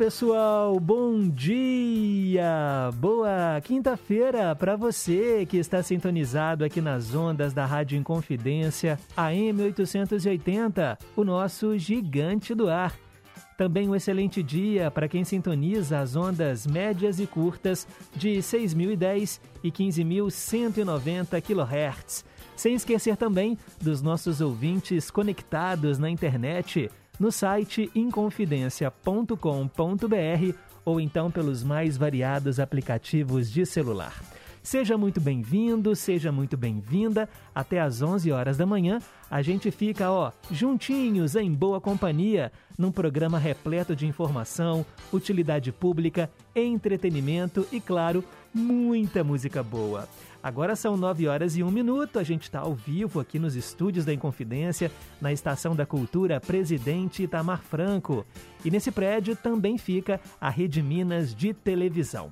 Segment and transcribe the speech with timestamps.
[0.00, 2.90] Pessoal, bom dia!
[2.94, 10.98] Boa quinta-feira para você que está sintonizado aqui nas ondas da Rádio Inconfidência AM 880,
[11.14, 12.98] o nosso gigante do ar.
[13.58, 19.70] Também um excelente dia para quem sintoniza as ondas médias e curtas de 6.010 e
[19.70, 22.24] 15.190 kHz.
[22.56, 26.90] Sem esquecer também dos nossos ouvintes conectados na internet
[27.20, 34.14] no site inconfidencia.com.br ou então pelos mais variados aplicativos de celular.
[34.62, 37.28] Seja muito bem-vindo, seja muito bem-vinda.
[37.54, 38.98] Até às 11 horas da manhã,
[39.30, 46.30] a gente fica, ó, juntinhos em boa companhia, num programa repleto de informação, utilidade pública,
[46.54, 50.06] entretenimento e, claro, muita música boa.
[50.42, 54.06] Agora são 9 horas e 1 minuto, a gente está ao vivo aqui nos estúdios
[54.06, 58.24] da Inconfidência, na Estação da Cultura Presidente Itamar Franco.
[58.64, 62.30] E nesse prédio também fica a Rede Minas de Televisão.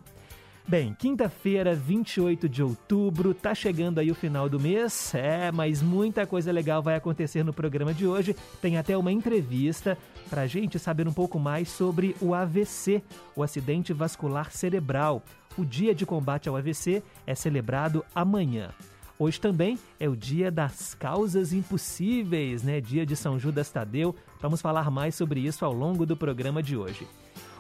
[0.67, 5.15] Bem, quinta-feira, 28 de outubro, tá chegando aí o final do mês.
[5.15, 8.37] É, mas muita coisa legal vai acontecer no programa de hoje.
[8.61, 9.97] Tem até uma entrevista
[10.29, 13.03] para a gente saber um pouco mais sobre o AVC,
[13.35, 15.23] o acidente vascular cerebral.
[15.59, 18.71] O Dia de Combate ao AVC é celebrado amanhã.
[19.19, 22.81] Hoje também é o dia das causas impossíveis, né?
[22.81, 24.15] Dia de São Judas Tadeu.
[24.41, 27.05] Vamos falar mais sobre isso ao longo do programa de hoje.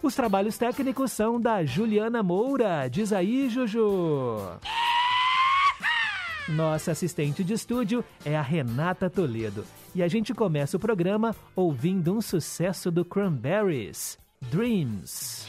[0.00, 2.88] Os trabalhos técnicos são da Juliana Moura.
[2.88, 4.38] Diz aí, Juju.
[6.48, 9.64] Nossa assistente de estúdio é a Renata Toledo.
[9.92, 14.16] E a gente começa o programa ouvindo um sucesso do Cranberries,
[14.48, 15.48] Dreams.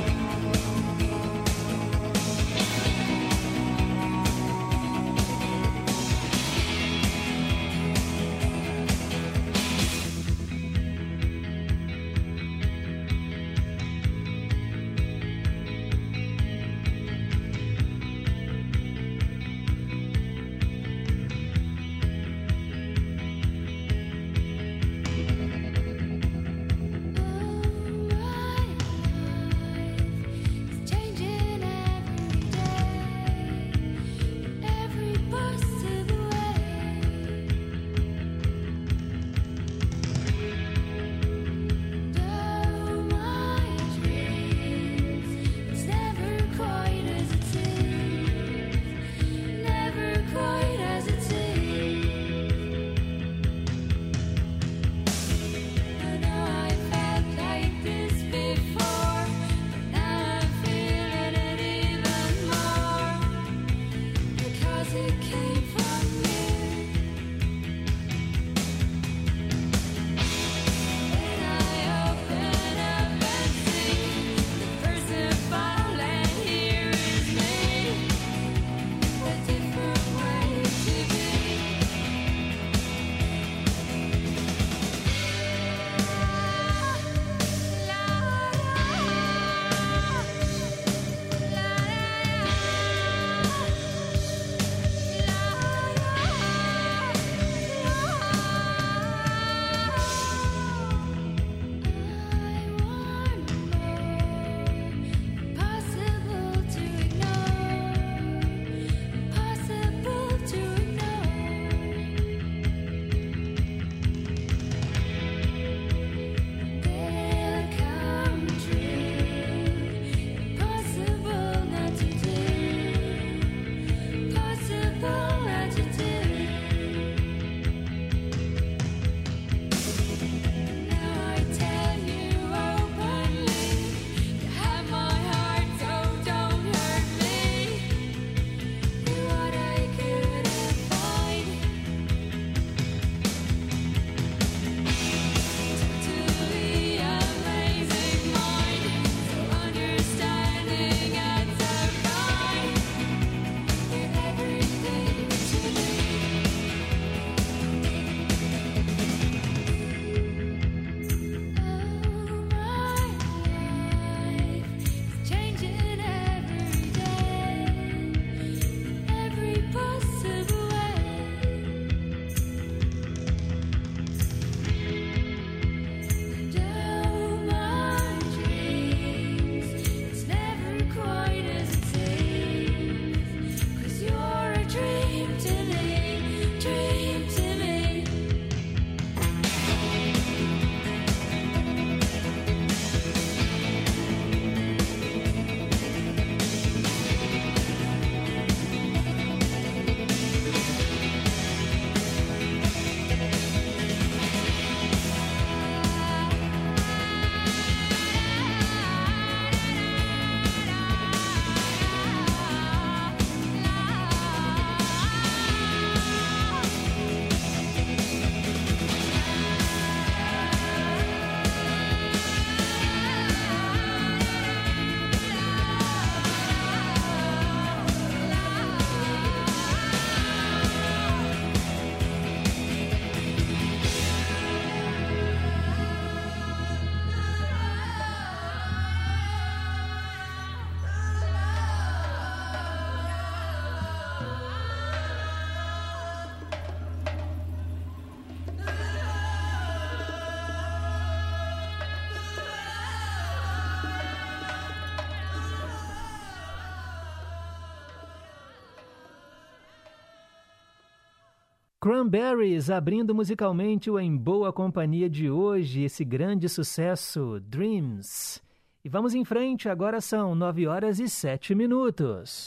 [261.91, 268.41] Cranberries abrindo musicalmente o Em Boa Companhia de hoje, esse grande sucesso, Dreams.
[268.81, 272.45] E vamos em frente, agora são 9 horas e 7 minutos.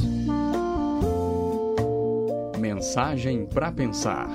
[2.59, 4.31] Mensagem para pensar.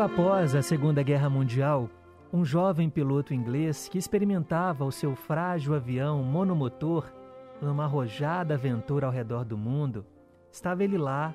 [0.00, 1.90] Após a Segunda Guerra Mundial,
[2.32, 7.12] um jovem piloto inglês que experimentava o seu frágil avião monomotor
[7.60, 10.06] numa arrojada aventura ao redor do mundo,
[10.50, 11.34] estava ele lá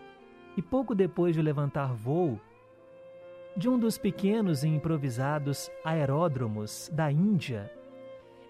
[0.58, 2.40] e pouco depois de levantar voo
[3.56, 7.72] de um dos pequenos e improvisados aeródromos da Índia,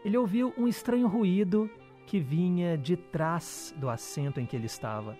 [0.06, 1.70] ele ouviu um estranho ruído
[2.08, 5.18] que vinha de trás do assento em que ele estava.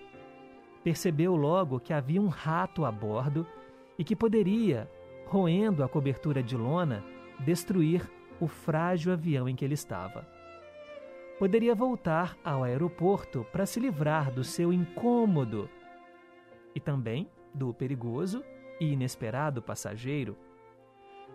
[0.82, 3.46] Percebeu logo que havia um rato a bordo
[3.98, 4.90] e que poderia,
[5.26, 7.04] roendo a cobertura de lona,
[7.40, 8.10] destruir
[8.40, 10.26] o frágil avião em que ele estava.
[11.38, 15.68] Poderia voltar ao aeroporto para se livrar do seu incômodo
[16.74, 18.42] e também do perigoso
[18.80, 20.36] e inesperado passageiro.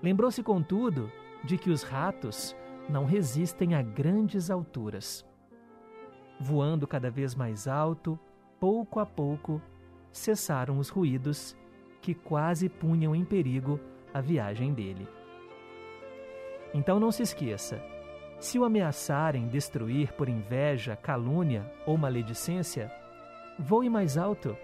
[0.02, 1.12] Lembrou-se, contudo,
[1.44, 2.56] de que os ratos
[2.90, 5.26] não resistem a grandes alturas.
[6.40, 8.20] Voando cada vez mais alto,
[8.60, 9.62] pouco a pouco,
[10.12, 11.56] cessaram os ruídos
[12.02, 13.80] que quase punham em perigo
[14.14, 15.08] a viagem dele.
[16.74, 17.82] Então não se esqueça:
[18.40, 22.92] se o ameaçarem destruir por inveja, calúnia ou maledicência,
[23.60, 24.58] voe mais alto.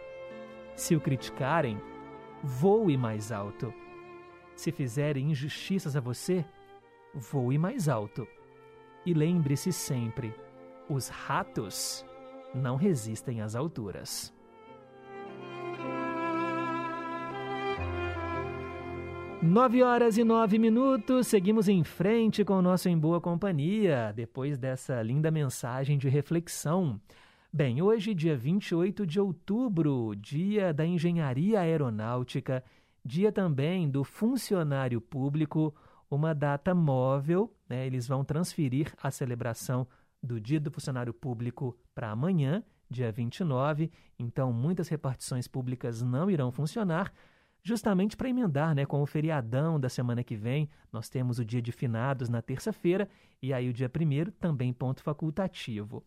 [0.76, 1.80] Se o criticarem,
[2.44, 3.74] voe mais alto.
[4.56, 6.44] Se fizerem injustiças a você,
[7.14, 8.28] voe mais alto.
[9.06, 10.34] E lembre-se sempre:
[10.90, 12.06] os ratos
[12.54, 14.34] não resistem às alturas.
[19.48, 24.58] Nove horas e nove minutos, seguimos em frente com o nosso Em Boa Companhia, depois
[24.58, 27.00] dessa linda mensagem de reflexão.
[27.52, 32.62] Bem, hoje, dia 28 de outubro, dia da engenharia aeronáutica,
[33.06, 35.74] dia também do funcionário público,
[36.12, 37.88] uma data móvel, né?
[37.88, 39.88] eles vão transferir a celebração
[40.22, 43.90] do dia do funcionário público para amanhã, dia 29,
[44.20, 47.14] então muitas repartições públicas não irão funcionar,
[47.64, 50.70] justamente para emendar né, com o feriadão da semana que vem.
[50.92, 53.10] Nós temos o dia de finados na terça-feira
[53.42, 56.04] e aí o dia primeiro também ponto facultativo.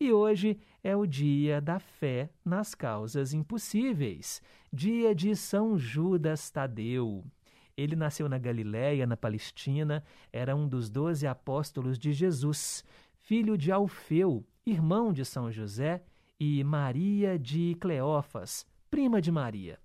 [0.00, 7.24] E hoje é o dia da fé nas causas impossíveis, dia de São Judas Tadeu.
[7.76, 12.84] Ele nasceu na Galiléia, na Palestina, era um dos doze apóstolos de Jesus,
[13.14, 16.02] filho de Alfeu, irmão de São José,
[16.38, 19.78] e Maria de Cleófas, prima de Maria.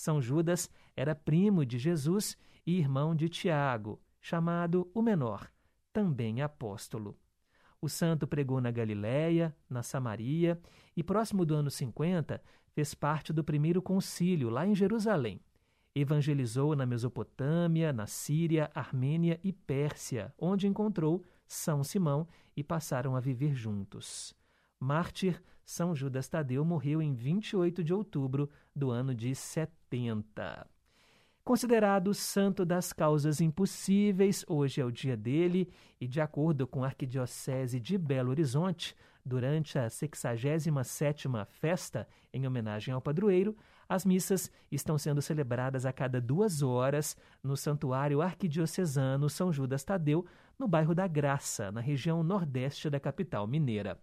[0.00, 2.34] São Judas era primo de Jesus
[2.66, 5.52] e irmão de Tiago, chamado o Menor,
[5.92, 7.18] também apóstolo.
[7.82, 10.58] O santo pregou na Galiléia, na Samaria
[10.96, 12.42] e, próximo do ano 50,
[12.72, 15.38] fez parte do primeiro concílio lá em Jerusalém.
[15.94, 22.26] Evangelizou na Mesopotâmia, na Síria, Armênia e Pérsia, onde encontrou São Simão
[22.56, 24.34] e passaram a viver juntos.
[24.78, 29.79] Mártir, São Judas Tadeu morreu em 28 de outubro do ano de 70.
[31.42, 35.68] Considerado santo das causas impossíveis, hoje é o dia dele
[36.00, 38.94] e, de acordo com a Arquidiocese de Belo Horizonte,
[39.24, 43.56] durante a 67ª festa em homenagem ao padroeiro,
[43.88, 50.24] as missas estão sendo celebradas a cada duas horas no Santuário Arquidiocesano São Judas Tadeu,
[50.58, 53.98] no bairro da Graça, na região nordeste da capital mineira.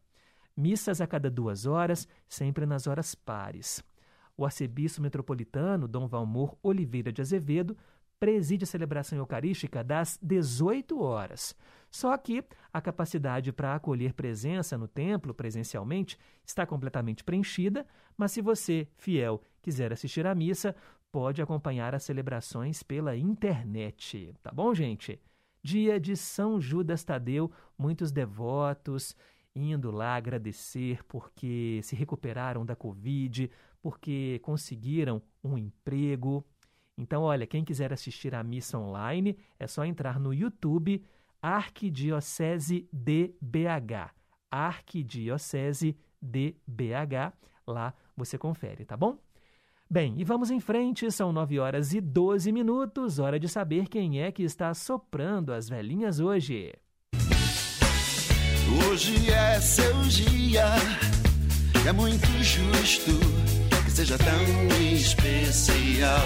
[0.55, 3.81] Missas a cada duas horas, sempre nas horas pares.
[4.37, 7.75] O arcebispo metropolitano, Dom Valmor Oliveira de Azevedo,
[8.19, 11.55] preside a celebração eucarística das 18 horas.
[11.89, 18.41] Só que a capacidade para acolher presença no templo presencialmente está completamente preenchida, mas se
[18.41, 20.75] você, fiel, quiser assistir à missa,
[21.11, 24.35] pode acompanhar as celebrações pela internet.
[24.43, 25.19] Tá bom, gente?
[25.63, 29.15] Dia de São Judas Tadeu, muitos devotos
[29.55, 33.49] indo lá agradecer porque se recuperaram da Covid,
[33.87, 36.45] porque conseguiram um emprego.
[36.97, 41.01] Então, olha, quem quiser assistir a missa online, é só entrar no YouTube
[41.41, 44.11] Arquidiocese de BH.
[44.51, 47.31] Arquidiocese de BH.
[47.65, 49.17] Lá você confere, tá bom?
[49.89, 54.21] Bem, e vamos em frente, são 9 horas e 12 minutos, hora de saber quem
[54.21, 56.73] é que está soprando as velhinhas hoje.
[58.89, 60.65] Hoje é seu dia,
[61.87, 63.46] é muito justo
[63.97, 66.19] seja tão especial.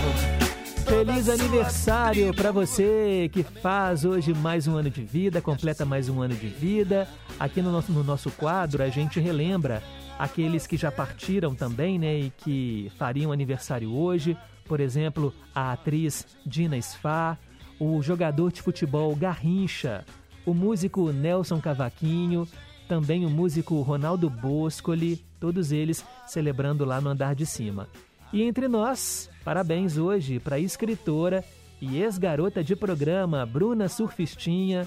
[0.86, 6.22] Feliz aniversário para você que faz hoje mais um ano de vida, completa mais um
[6.22, 7.08] ano de vida.
[7.40, 9.82] Aqui no nosso, no nosso quadro a gente relembra
[10.20, 14.36] aqueles que já partiram também, né, e que fariam aniversário hoje.
[14.66, 17.38] Por exemplo, a atriz Dina Sfá,
[17.80, 20.04] o jogador de futebol Garrincha,
[20.46, 22.46] o músico Nelson Cavaquinho,
[22.92, 27.88] também o músico Ronaldo Boscoli, todos eles celebrando lá no andar de cima.
[28.34, 31.42] E entre nós, parabéns hoje para a escritora
[31.80, 34.86] e ex-garota de programa Bruna Surfistinha,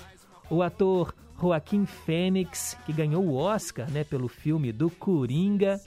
[0.50, 5.80] o ator Joaquim Fênix, que ganhou o Oscar né, pelo filme do Coringa,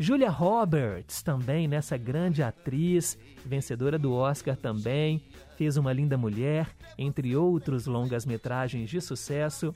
[0.00, 3.16] Julia Roberts, também nessa grande atriz,
[3.46, 5.22] vencedora do Oscar também,
[5.56, 9.72] fez Uma Linda Mulher, entre outros longas-metragens de sucesso.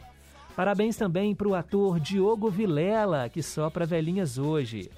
[0.57, 4.91] Parabéns também para o ator Diogo Vilela, que sopra velhinhas hoje.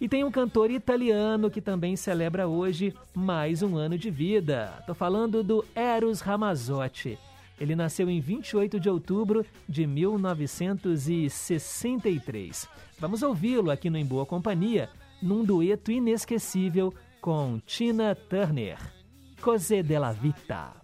[0.00, 4.72] E tem um cantor italiano que também celebra hoje mais um ano de vida.
[4.86, 7.18] Tô falando do Eros Ramazzotti.
[7.58, 12.68] Ele nasceu em 28 de outubro de 1963.
[13.00, 14.88] Vamos ouvi-lo aqui no Em Boa Companhia,
[15.20, 18.78] num dueto inesquecível com Tina Turner.
[19.40, 20.76] Cos'è della vita.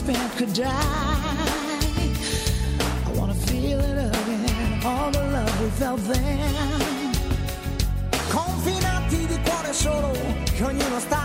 [0.00, 1.40] Spent could die
[3.50, 6.80] feel it again, all the love we felt then.
[8.30, 10.10] Confinati di cuore solo,
[10.56, 11.22] che ognuno sta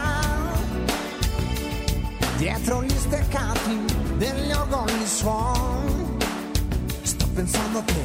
[2.38, 3.78] dietro gli steccati
[4.18, 6.18] degli orgogli suon.
[7.02, 8.02] Sto pensando a te.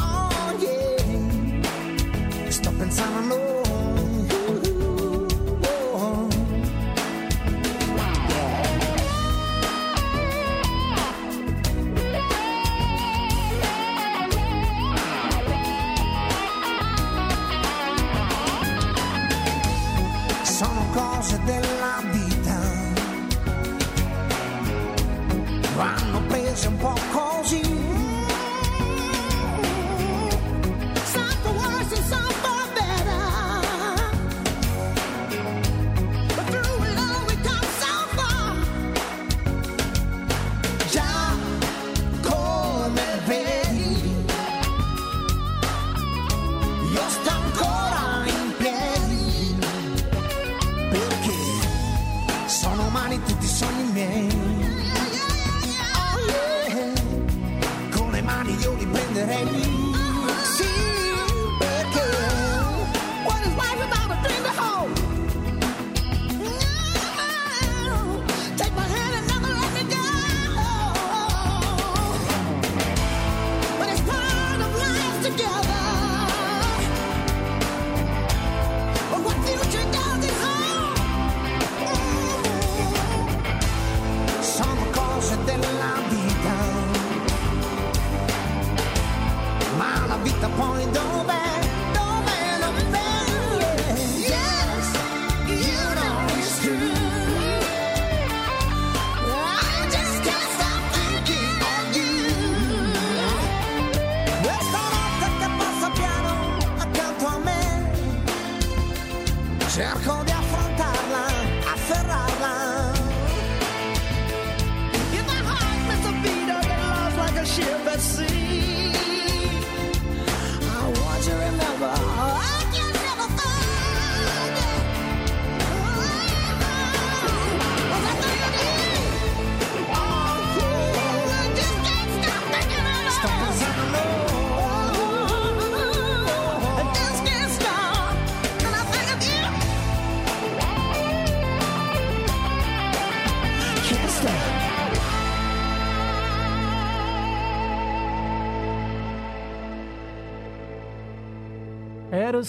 [0.00, 3.53] Oh yeah, sto pensando a noi.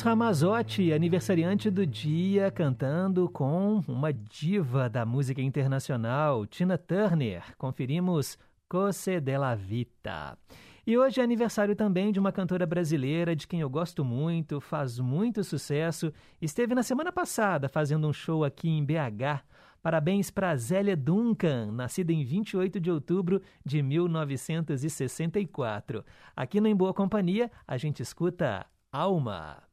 [0.06, 7.44] Ramazotti, aniversariante do dia, cantando com uma diva da música internacional, Tina Turner.
[7.58, 8.38] Conferimos
[8.70, 10.38] Cose della Vita.
[10.86, 15.00] E hoje é aniversário também de uma cantora brasileira de quem eu gosto muito, faz
[15.00, 19.41] muito sucesso, esteve na semana passada fazendo um show aqui em BH.
[19.82, 26.06] Parabéns para Zélia Duncan, nascida em 28 de outubro de 1964.
[26.36, 29.64] Aqui no Em Boa Companhia, a gente escuta Alma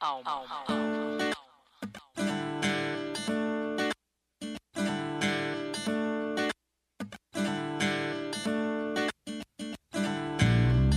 [0.00, 0.64] alma.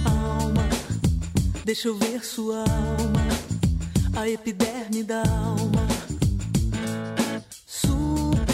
[0.06, 0.70] alma.
[1.66, 3.28] Deixa eu ver sua alma,
[4.16, 5.88] a epiderme da alma.
[7.66, 8.54] Superfície,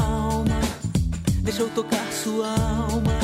[0.00, 0.60] alma.
[1.42, 3.20] Deixa eu tocar sua alma,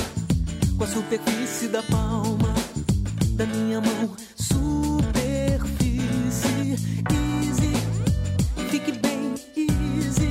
[0.79, 2.55] com a superfície da palma
[3.37, 4.16] da minha mão
[7.11, 7.73] easy.
[8.71, 10.31] Fique bem, easy.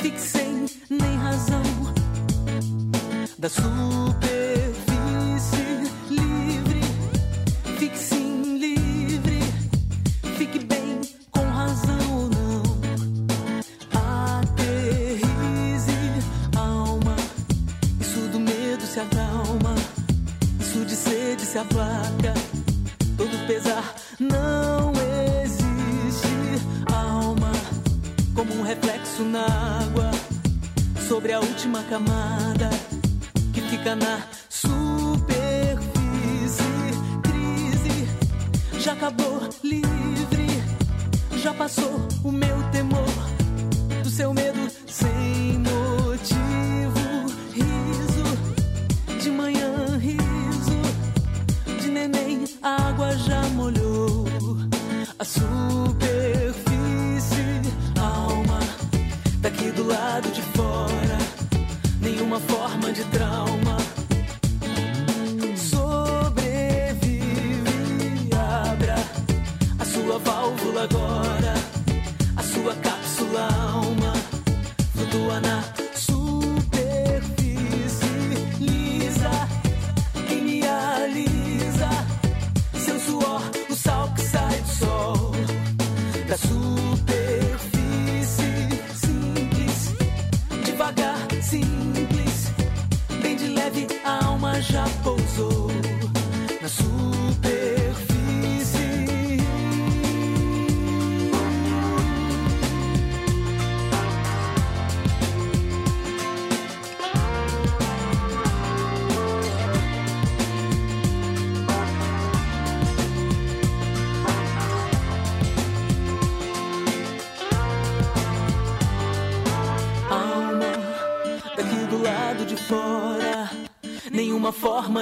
[0.00, 1.62] Fique sem nem razão
[3.38, 4.25] da super.
[31.96, 32.68] camada
[33.54, 34.35] que fica na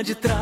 [0.02, 0.33] de trás.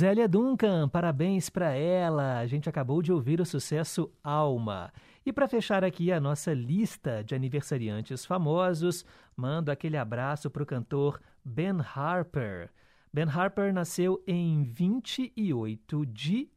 [0.00, 2.38] Zélia Duncan, parabéns para ela.
[2.38, 4.90] A gente acabou de ouvir o sucesso Alma.
[5.26, 9.04] E para fechar aqui a nossa lista de aniversariantes famosos,
[9.36, 12.70] mando aquele abraço para o cantor Ben Harper.
[13.12, 16.48] Ben Harper nasceu em 28 de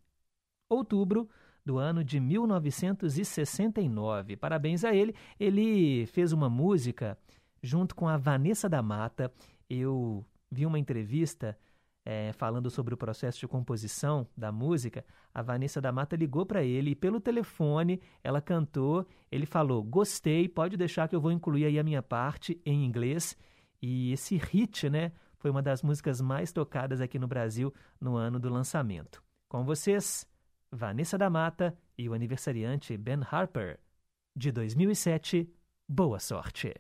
[0.70, 1.30] outubro
[1.66, 4.38] do ano de 1969.
[4.38, 5.14] Parabéns a ele.
[5.38, 7.18] Ele fez uma música
[7.62, 9.30] junto com a Vanessa da Mata.
[9.70, 11.58] Eu vi uma entrevista
[12.06, 16.64] é, falando sobre o processo de composição da música, a Vanessa da Mata ligou para
[16.64, 19.08] ele e pelo telefone ela cantou.
[19.32, 23.38] Ele falou: Gostei, pode deixar que eu vou incluir aí a minha parte em inglês.
[23.82, 28.40] E esse hit, né, foi uma das músicas mais tocadas aqui no Brasil no ano
[28.40, 29.22] do lançamento.
[29.50, 30.26] Com vocês,
[30.72, 33.80] Vanessa da Mata e o aniversariante Ben Harper,
[34.36, 35.50] de 2007.
[35.88, 36.74] Boa sorte!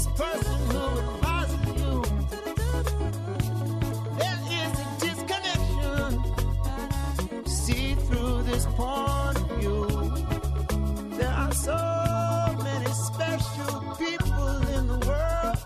[0.00, 1.92] This person who advises you.
[4.20, 6.08] There is a disconnection.
[7.46, 9.80] See through this point of view.
[11.18, 11.78] There are so
[12.64, 15.58] many special people in the world.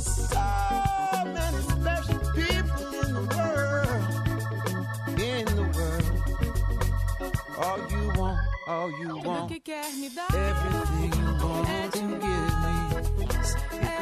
[0.00, 0.44] So
[1.38, 4.04] many special people in the world
[5.20, 6.10] in the world.
[7.58, 12.33] All you want, all you want, que quer me dar everything you want to give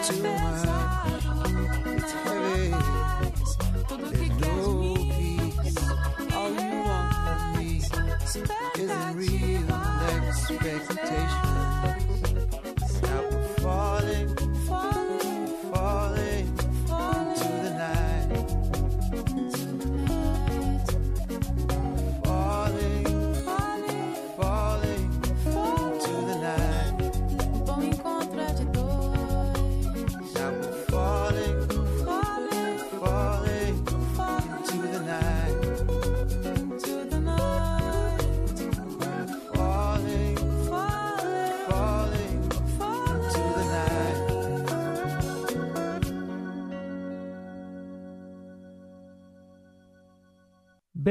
[0.07, 0.63] too much.
[0.63, 2.73] pesado, It's não heavy.
[2.73, 2.77] há
[3.23, 3.57] paz.
[3.89, 5.11] Tudo que There's quer de no mim
[5.63, 5.81] peace.
[6.35, 9.69] All you want from me isn't real
[10.67, 11.62] expectations.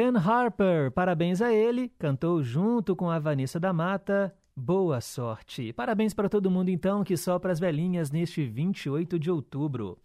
[0.03, 4.33] Ben Harper, parabéns a ele, cantou junto com a Vanessa da Mata.
[4.55, 5.71] Boa sorte.
[5.73, 9.99] Parabéns para todo mundo então que sopra as velhinhas neste 28 de outubro.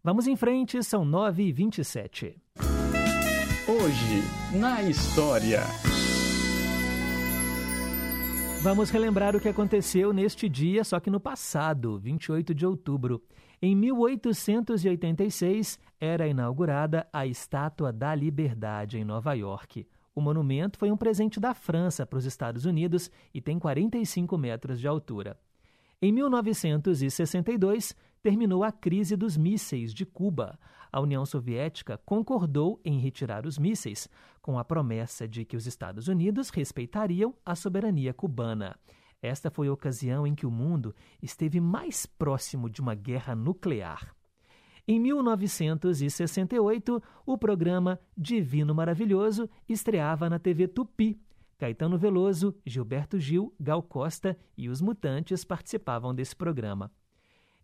[0.00, 2.36] Vamos em frente, são 9h27.
[3.66, 5.62] Hoje, na história.
[8.62, 13.20] Vamos relembrar o que aconteceu neste dia, só que no passado, 28 de outubro.
[13.64, 19.86] Em 1886, era inaugurada a Estátua da Liberdade em Nova York.
[20.12, 24.80] O monumento foi um presente da França para os Estados Unidos e tem 45 metros
[24.80, 25.38] de altura.
[26.02, 30.58] Em 1962, terminou a crise dos mísseis de Cuba.
[30.90, 34.08] A União Soviética concordou em retirar os mísseis,
[34.40, 38.76] com a promessa de que os Estados Unidos respeitariam a soberania cubana.
[39.22, 44.12] Esta foi a ocasião em que o mundo esteve mais próximo de uma guerra nuclear.
[44.86, 51.20] Em 1968, o programa Divino Maravilhoso estreava na TV Tupi.
[51.56, 56.90] Caetano Veloso, Gilberto Gil, Gal Costa e os Mutantes participavam desse programa.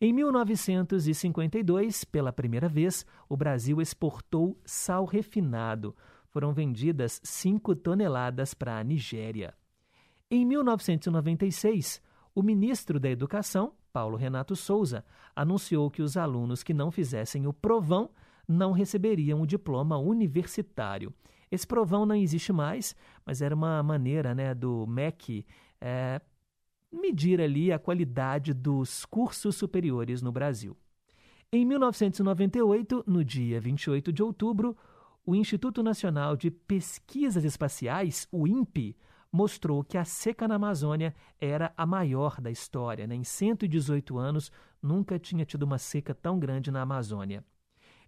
[0.00, 5.92] Em 1952, pela primeira vez, o Brasil exportou sal refinado.
[6.28, 9.52] Foram vendidas 5 toneladas para a Nigéria.
[10.30, 12.02] Em 1996,
[12.34, 15.02] o ministro da Educação, Paulo Renato Souza,
[15.34, 18.10] anunciou que os alunos que não fizessem o provão
[18.46, 21.14] não receberiam o diploma universitário.
[21.50, 25.46] Esse provão não existe mais, mas era uma maneira né, do MEC
[25.80, 26.20] é,
[26.92, 30.76] medir ali a qualidade dos cursos superiores no Brasil.
[31.50, 34.76] Em 1998, no dia 28 de outubro,
[35.24, 38.94] o Instituto Nacional de Pesquisas Espaciais, o INPE,
[39.30, 43.06] mostrou que a seca na Amazônia era a maior da história.
[43.06, 43.14] Né?
[43.14, 44.50] Em 118 anos,
[44.82, 47.44] nunca tinha tido uma seca tão grande na Amazônia.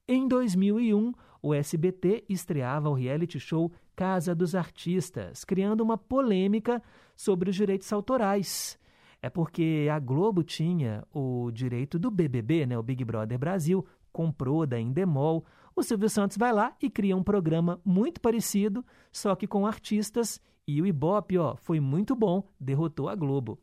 [0.09, 6.83] Em 2001, o SBT estreava o reality show Casa dos Artistas, criando uma polêmica
[7.15, 8.79] sobre os direitos autorais.
[9.23, 14.67] É porque a Globo tinha o direito do BBB, né, o Big Brother Brasil, comprou
[14.67, 15.45] da Endemol.
[15.75, 20.41] O Silvio Santos vai lá e cria um programa muito parecido, só que com artistas
[20.67, 23.59] e o Ibope, ó, foi muito bom, derrotou a Globo.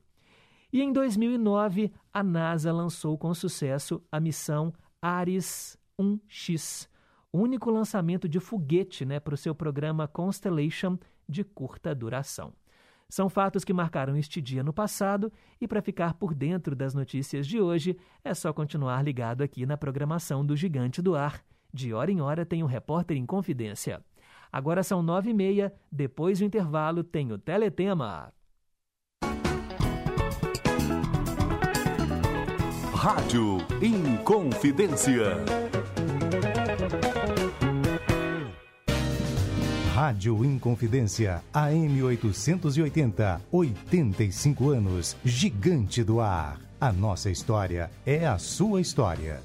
[0.72, 6.90] E em 2009, a NASA lançou com sucesso a missão Ares 1X,
[7.32, 12.54] único lançamento de foguete né, para o seu programa Constellation de curta duração.
[13.10, 17.48] São fatos que marcaram este dia no passado e para ficar por dentro das notícias
[17.48, 21.42] de hoje é só continuar ligado aqui na programação do Gigante do Ar.
[21.74, 24.02] De hora em hora tem um repórter em confidência.
[24.52, 28.34] Agora são nove e meia, depois do intervalo tem o Teletema.
[32.94, 35.38] Rádio Inconfidência.
[39.94, 46.60] Rádio Inconfidência, AM 880, 85 anos, Gigante do Ar.
[46.80, 49.42] A nossa história é a sua história.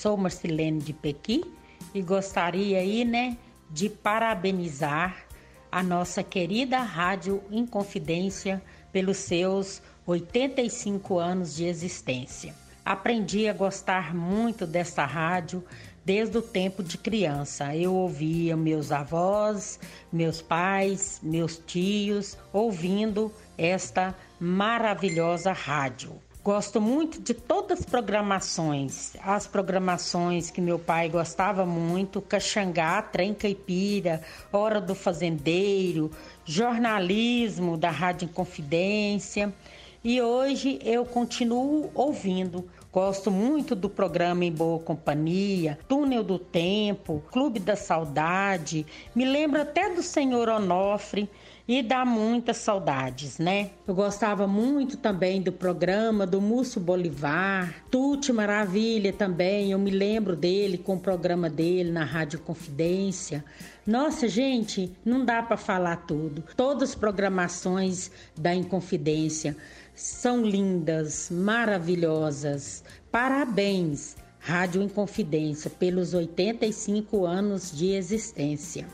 [0.00, 1.44] Sou Marcelene de Pequi
[1.92, 3.36] e gostaria aí, né,
[3.68, 5.26] de parabenizar
[5.70, 12.54] a nossa querida Rádio Inconfidência pelos seus 85 anos de existência.
[12.82, 15.62] Aprendi a gostar muito desta rádio
[16.02, 17.76] desde o tempo de criança.
[17.76, 19.78] Eu ouvia meus avós,
[20.10, 26.18] meus pais, meus tios ouvindo esta maravilhosa rádio.
[26.50, 29.12] Gosto muito de todas as programações.
[29.22, 34.20] As programações que meu pai gostava muito: Caxangá, Trem Caipira,
[34.52, 36.10] Hora do Fazendeiro,
[36.44, 39.54] jornalismo da Rádio Confidência.
[40.02, 42.68] E hoje eu continuo ouvindo.
[42.92, 48.84] Gosto muito do programa Em Boa Companhia, Túnel do Tempo, Clube da Saudade.
[49.14, 51.30] Me lembro até do Senhor Onofre
[51.70, 53.70] e dá muitas saudades, né?
[53.86, 60.34] Eu gostava muito também do programa do Múcio Bolivar, Tuti Maravilha também, eu me lembro
[60.34, 63.44] dele com o programa dele na Rádio Confidência.
[63.86, 66.42] Nossa, gente, não dá para falar tudo.
[66.56, 69.56] Todas as programações da Inconfidência
[69.94, 72.82] são lindas, maravilhosas.
[73.12, 78.88] Parabéns, Rádio Inconfidência, pelos 85 anos de existência.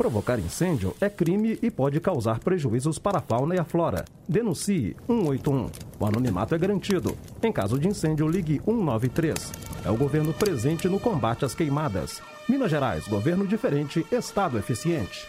[0.00, 4.06] Provocar incêndio é crime e pode causar prejuízos para a fauna e a flora.
[4.26, 5.68] Denuncie 181.
[5.98, 7.14] O anonimato é garantido.
[7.42, 9.52] Em caso de incêndio, ligue 193.
[9.84, 12.22] É o governo presente no combate às queimadas.
[12.48, 15.28] Minas Gerais, governo diferente, Estado eficiente.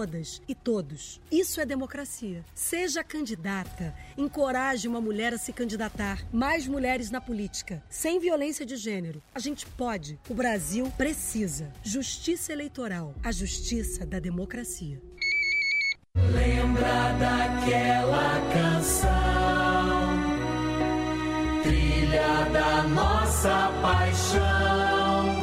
[0.01, 1.21] todas e todos.
[1.31, 2.43] Isso é democracia.
[2.55, 6.25] Seja candidata, encoraje uma mulher a se candidatar.
[6.33, 9.21] Mais mulheres na política, sem violência de gênero.
[9.35, 10.19] A gente pode.
[10.27, 11.71] O Brasil precisa.
[11.83, 14.99] Justiça eleitoral, a justiça da democracia.
[16.15, 19.09] Lembra daquela canção,
[21.61, 25.41] trilha da nossa paixão.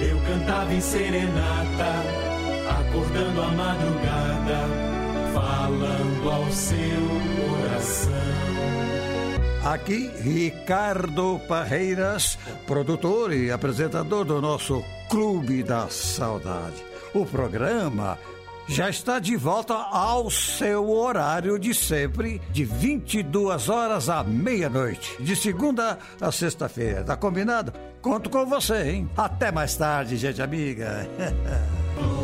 [0.00, 2.31] Eu cantava em serenata,
[2.80, 4.58] acordando a madrugada,
[5.32, 6.78] falando ao seu
[7.36, 8.12] coração.
[9.64, 16.82] Aqui, Ricardo Parreiras, produtor e apresentador do nosso Clube da Saudade.
[17.14, 18.18] O programa
[18.66, 25.36] já está de volta ao seu horário de sempre, de 22 horas à meia-noite, de
[25.36, 27.04] segunda a sexta-feira.
[27.04, 27.72] Tá combinado?
[28.00, 29.10] Conto com você, hein?
[29.16, 31.06] Até mais tarde, gente amiga.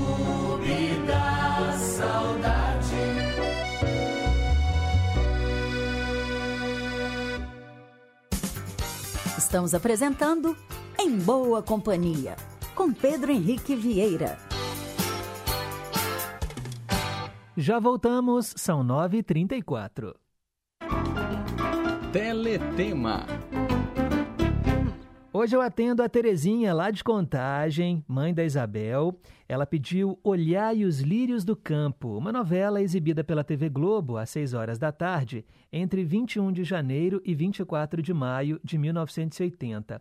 [9.48, 10.54] Estamos apresentando
[10.98, 12.36] Em Boa Companhia,
[12.74, 14.38] com Pedro Henrique Vieira.
[17.56, 20.14] Já voltamos, são 9h34.
[22.12, 23.26] Teletema.
[25.30, 29.14] Hoje eu atendo a Terezinha lá de Contagem, mãe da Isabel.
[29.46, 34.54] Ela pediu Olhai os Lírios do Campo, uma novela exibida pela TV Globo às 6
[34.54, 40.00] horas da tarde, entre 21 de janeiro e 24 de maio de 1980.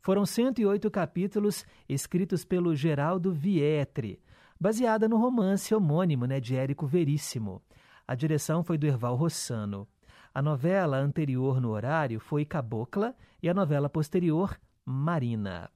[0.00, 4.20] Foram 108 capítulos escritos pelo Geraldo Vietre,
[4.60, 7.60] baseada no romance homônimo né, de Érico Veríssimo.
[8.06, 9.88] A direção foi do Erval Rossano.
[10.32, 13.12] A novela anterior no horário foi Cabocla
[13.42, 14.56] e a novela posterior,
[14.90, 15.70] Marina.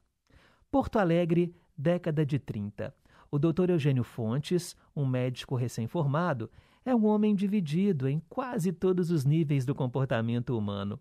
[0.70, 2.94] Porto Alegre, década de 30.
[3.30, 3.68] O Dr.
[3.68, 6.50] Eugênio Fontes, um médico recém-formado,
[6.82, 10.98] é um homem dividido em quase todos os níveis do comportamento humano.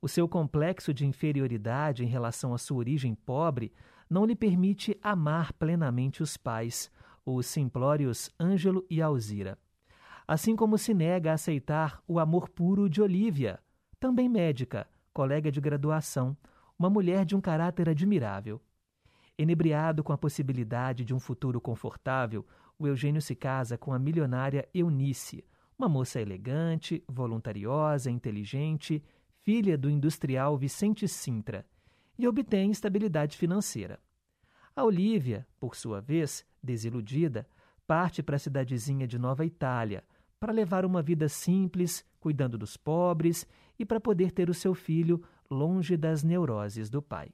[0.00, 3.74] O seu complexo de inferioridade em relação à sua origem pobre
[4.08, 6.90] não lhe permite amar plenamente os pais,
[7.26, 9.58] os simplórios Ângelo e Alzira.
[10.26, 13.60] Assim como se nega a aceitar o amor puro de Olívia,
[13.98, 16.34] também médica, colega de graduação,
[16.80, 18.58] uma mulher de um caráter admirável.
[19.36, 22.42] Enebriado com a possibilidade de um futuro confortável,
[22.78, 25.44] o Eugênio se casa com a milionária Eunice,
[25.78, 29.04] uma moça elegante, voluntariosa, inteligente,
[29.42, 31.66] filha do industrial Vicente Sintra,
[32.18, 34.00] e obtém estabilidade financeira.
[34.74, 37.46] A Olívia, por sua vez, desiludida,
[37.86, 40.02] parte para a cidadezinha de Nova Itália
[40.38, 43.46] para levar uma vida simples, cuidando dos pobres
[43.78, 47.30] e para poder ter o seu filho longe das neuroses do pai.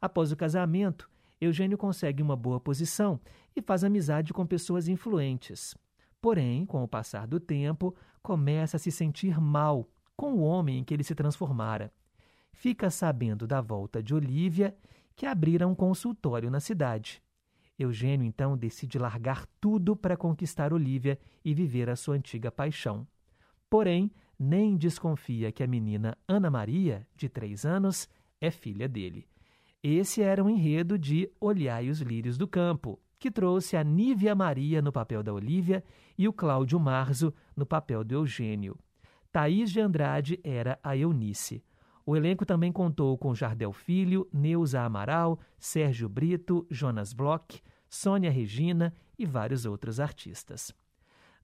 [0.00, 1.08] Após o casamento,
[1.40, 3.20] Eugênio consegue uma boa posição
[3.54, 5.74] e faz amizade com pessoas influentes.
[6.20, 10.84] Porém, com o passar do tempo, começa a se sentir mal com o homem em
[10.84, 11.92] que ele se transformara.
[12.52, 14.76] Fica sabendo da volta de Olívia,
[15.14, 17.22] que abrira um consultório na cidade.
[17.78, 23.06] Eugênio então decide largar tudo para conquistar Olívia e viver a sua antiga paixão.
[23.68, 28.08] Porém, nem desconfia que a menina Ana Maria, de três anos,
[28.40, 29.26] é filha dele.
[29.82, 34.34] Esse era o um enredo de Olhai os Lírios do Campo, que trouxe a Nívia
[34.34, 35.82] Maria no papel da Olívia
[36.18, 38.78] e o Cláudio Marzo no papel do Eugênio.
[39.32, 41.62] Thaís de Andrade era a Eunice.
[42.04, 48.94] O elenco também contou com Jardel Filho, Neuza Amaral, Sérgio Brito, Jonas Bloch, Sônia Regina
[49.18, 50.72] e vários outros artistas.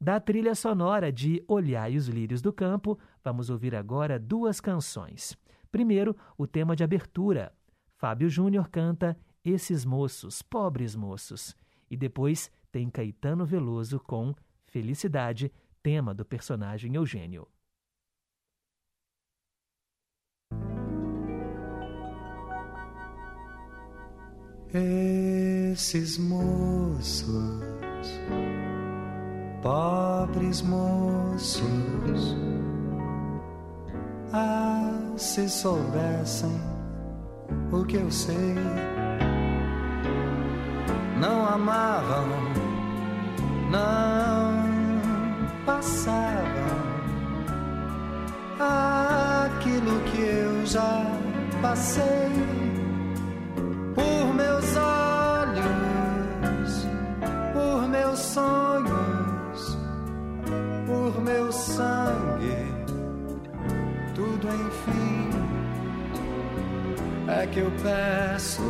[0.02, 5.38] Da trilha sonora de Olhai os Lírios do Campo, vamos ouvir agora duas canções.
[5.70, 7.52] Primeiro, o tema de abertura.
[7.98, 11.54] Fábio Júnior canta Esses Moços, Pobres Moços.
[11.88, 14.34] E depois tem Caetano Veloso com
[14.66, 17.46] Felicidade, tema do personagem Eugênio.
[24.74, 27.28] Esses moços,
[29.62, 32.36] pobres moços,
[34.32, 36.60] ah, se soubessem
[37.70, 38.54] o que eu sei,
[41.18, 42.26] não amavam
[43.72, 44.52] não
[45.64, 46.42] passavam
[48.58, 51.06] aquilo que eu já
[51.62, 52.61] passei
[64.48, 65.32] enfim
[67.28, 68.62] é que eu peço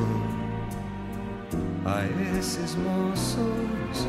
[1.85, 2.05] a
[2.39, 4.07] esses moços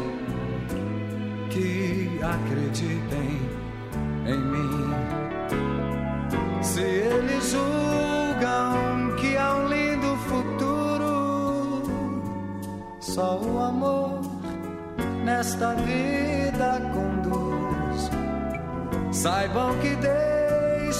[1.50, 3.42] que acreditem
[4.28, 4.94] em mim.
[6.62, 11.84] Se eles julgam que há um lindo futuro,
[13.00, 14.22] só o amor
[15.24, 18.10] nesta vida conduz.
[19.12, 19.96] Saibam que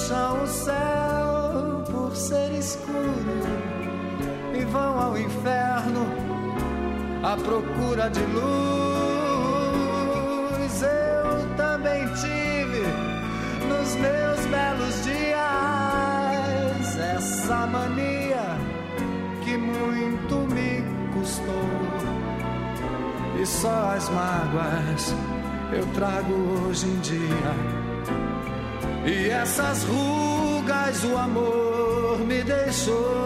[0.04, 3.40] deixam o céu por ser escuro
[4.54, 6.06] e vão ao inferno
[7.22, 8.42] à procura de luz.
[10.82, 12.82] Eu também tive
[13.66, 15.28] nos meus belos dias
[16.98, 18.58] essa mania
[19.42, 20.84] que muito me
[21.14, 21.70] custou.
[23.40, 25.14] E só as mágoas
[25.72, 26.34] eu trago
[26.68, 27.73] hoje em dia.
[29.06, 33.23] E essas rugas o amor me deixou.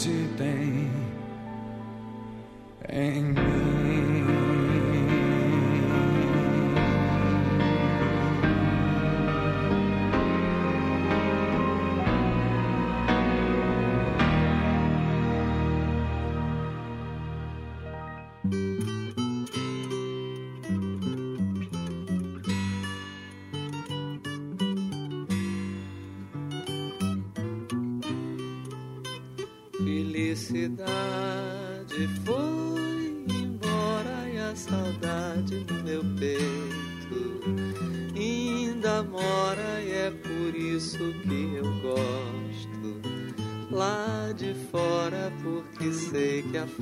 [0.00, 0.69] Acreditem em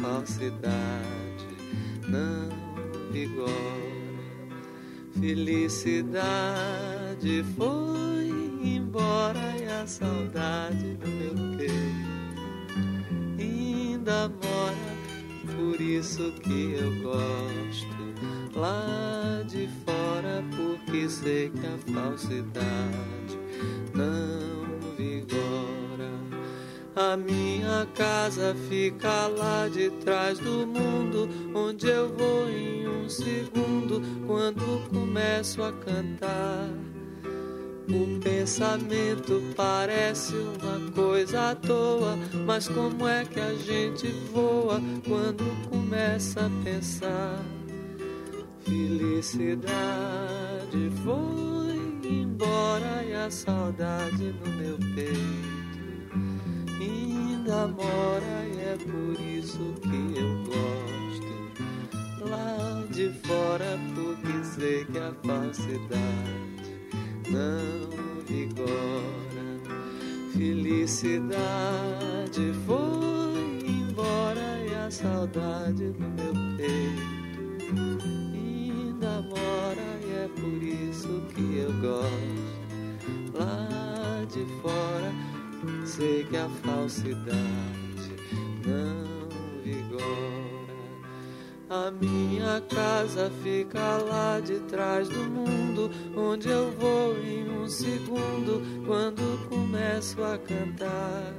[0.00, 1.46] falsidade
[2.08, 2.48] não
[3.10, 3.88] vigora.
[5.18, 6.24] Felicidade
[7.56, 8.28] foi
[8.62, 12.08] embora e a saudade no meu peito
[13.38, 14.94] ainda mora,
[15.56, 17.98] por isso que eu gosto
[18.54, 23.17] lá de fora, porque sei que a falsidade
[26.98, 34.02] A minha casa fica lá de trás do mundo, onde eu vou em um segundo
[34.26, 36.68] quando começo a cantar.
[37.88, 45.44] O pensamento parece uma coisa à toa, mas como é que a gente voa quando
[45.70, 47.44] começa a pensar?
[48.64, 49.70] Felicidade
[51.04, 55.57] foi embora e a saudade no meu peito
[56.80, 60.98] ainda mora e é por isso que eu gosto
[62.28, 66.48] lá de fora porque sei que a falsidade
[67.30, 69.18] não vigora.
[70.32, 71.32] Felicidade
[72.66, 77.48] foi embora e a saudade no meu peito
[78.34, 82.58] ainda mora e é por isso que eu gosto.
[83.34, 85.07] Lá de fora
[85.84, 87.38] sei que a falsidade
[88.66, 89.28] não
[89.62, 90.48] vigora.
[91.70, 98.62] A minha casa fica lá de trás do mundo, onde eu vou em um segundo
[98.86, 101.34] quando começo a cantar.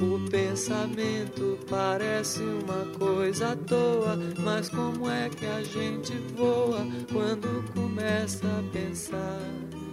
[0.00, 7.64] O pensamento parece uma coisa à toa, mas como é que a gente voa quando
[7.74, 9.87] começa a pensar?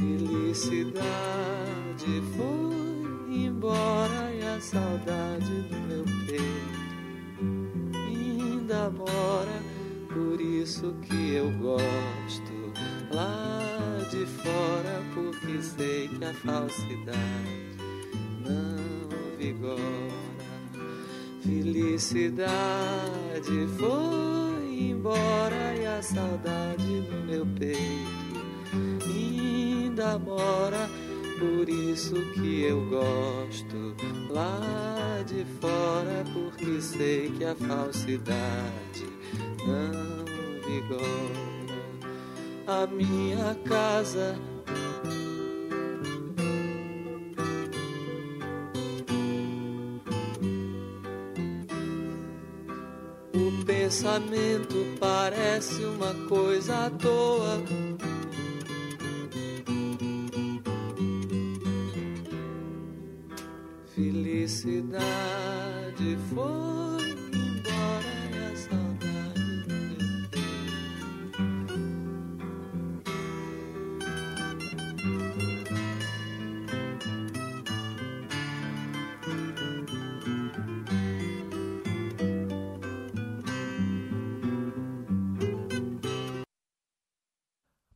[0.00, 1.04] Felicidade
[2.34, 6.80] foi embora e a saudade do meu peito
[8.08, 9.62] ainda mora,
[10.08, 12.72] por isso que eu gosto
[13.12, 13.60] lá
[14.10, 17.76] de fora, porque sei que a falsidade
[18.40, 20.08] não vigora.
[21.42, 22.48] Felicidade
[23.78, 28.29] foi embora e a saudade no meu peito
[29.10, 30.88] ainda mora.
[31.38, 33.94] Por isso que eu gosto
[34.28, 39.06] lá de fora, porque sei que a falsidade
[39.66, 40.24] não
[40.66, 41.50] vigora.
[42.66, 44.38] A minha casa
[53.32, 57.62] O pensamento parece uma coisa à toa.
[64.30, 67.02] Felicidade foi
[67.34, 69.10] embora e a saudade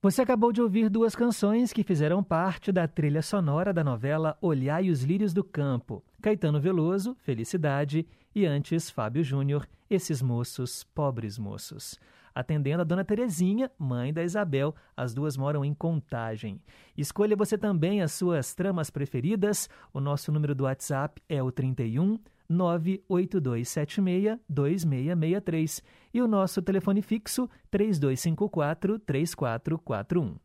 [0.03, 4.91] Você acabou de ouvir duas canções que fizeram parte da trilha sonora da novela Olhai
[4.91, 6.03] os Lírios do Campo.
[6.25, 12.01] Caetano Veloso, Felicidade, e antes Fábio Júnior, Esses Moços, Pobres Moços.
[12.35, 16.63] Atendendo a Dona Terezinha, mãe da Isabel, as duas moram em Contagem.
[16.97, 19.69] Escolha você também as suas tramas preferidas.
[19.93, 22.19] O nosso número do WhatsApp é o 31
[22.49, 25.83] 98276 2663
[26.15, 30.37] e o nosso telefone fixo 3254 3441.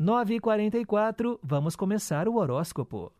[0.00, 3.12] 9h44, vamos começar o horóscopo.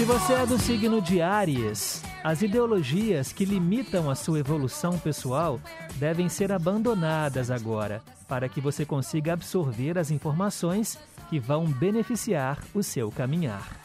[0.00, 5.60] Se você é do signo de Áries, as ideologias que limitam a sua evolução pessoal
[5.96, 10.98] devem ser abandonadas agora, para que você consiga absorver as informações
[11.28, 13.78] que vão beneficiar o seu caminhar.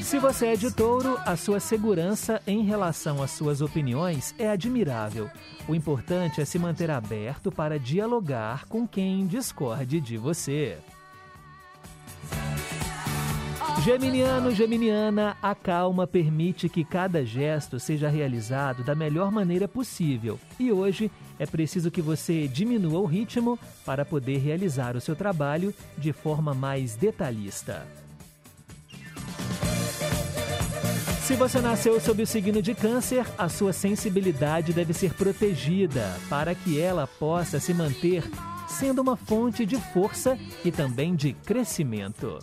[0.00, 5.28] Se você é de touro, a sua segurança em relação às suas opiniões é admirável.
[5.66, 10.78] O importante é se manter aberto para dialogar com quem discorde de você.
[13.84, 20.38] Geminiano, Geminiana, a calma permite que cada gesto seja realizado da melhor maneira possível.
[20.56, 25.74] E hoje é preciso que você diminua o ritmo para poder realizar o seu trabalho
[25.98, 27.84] de forma mais detalhista.
[31.22, 36.54] Se você nasceu sob o signo de Câncer, a sua sensibilidade deve ser protegida para
[36.54, 38.22] que ela possa se manter
[38.68, 42.38] sendo uma fonte de força e também de crescimento.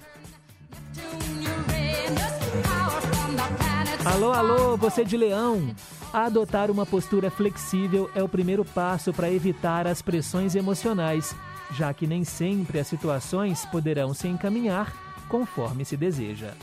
[4.06, 5.76] Alô, alô, você de leão!
[6.14, 11.36] Adotar uma postura flexível é o primeiro passo para evitar as pressões emocionais,
[11.74, 14.93] já que nem sempre as situações poderão se encaminhar
[15.28, 16.54] conforme se deseja.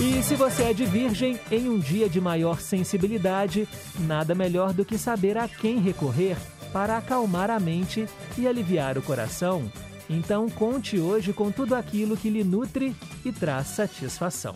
[0.00, 4.84] E se você é de virgem, em um dia de maior sensibilidade, nada melhor do
[4.84, 6.36] que saber a quem recorrer
[6.72, 8.08] para acalmar a mente
[8.38, 9.70] e aliviar o coração.
[10.08, 12.94] Então conte hoje com tudo aquilo que lhe nutre
[13.24, 14.54] e traz satisfação.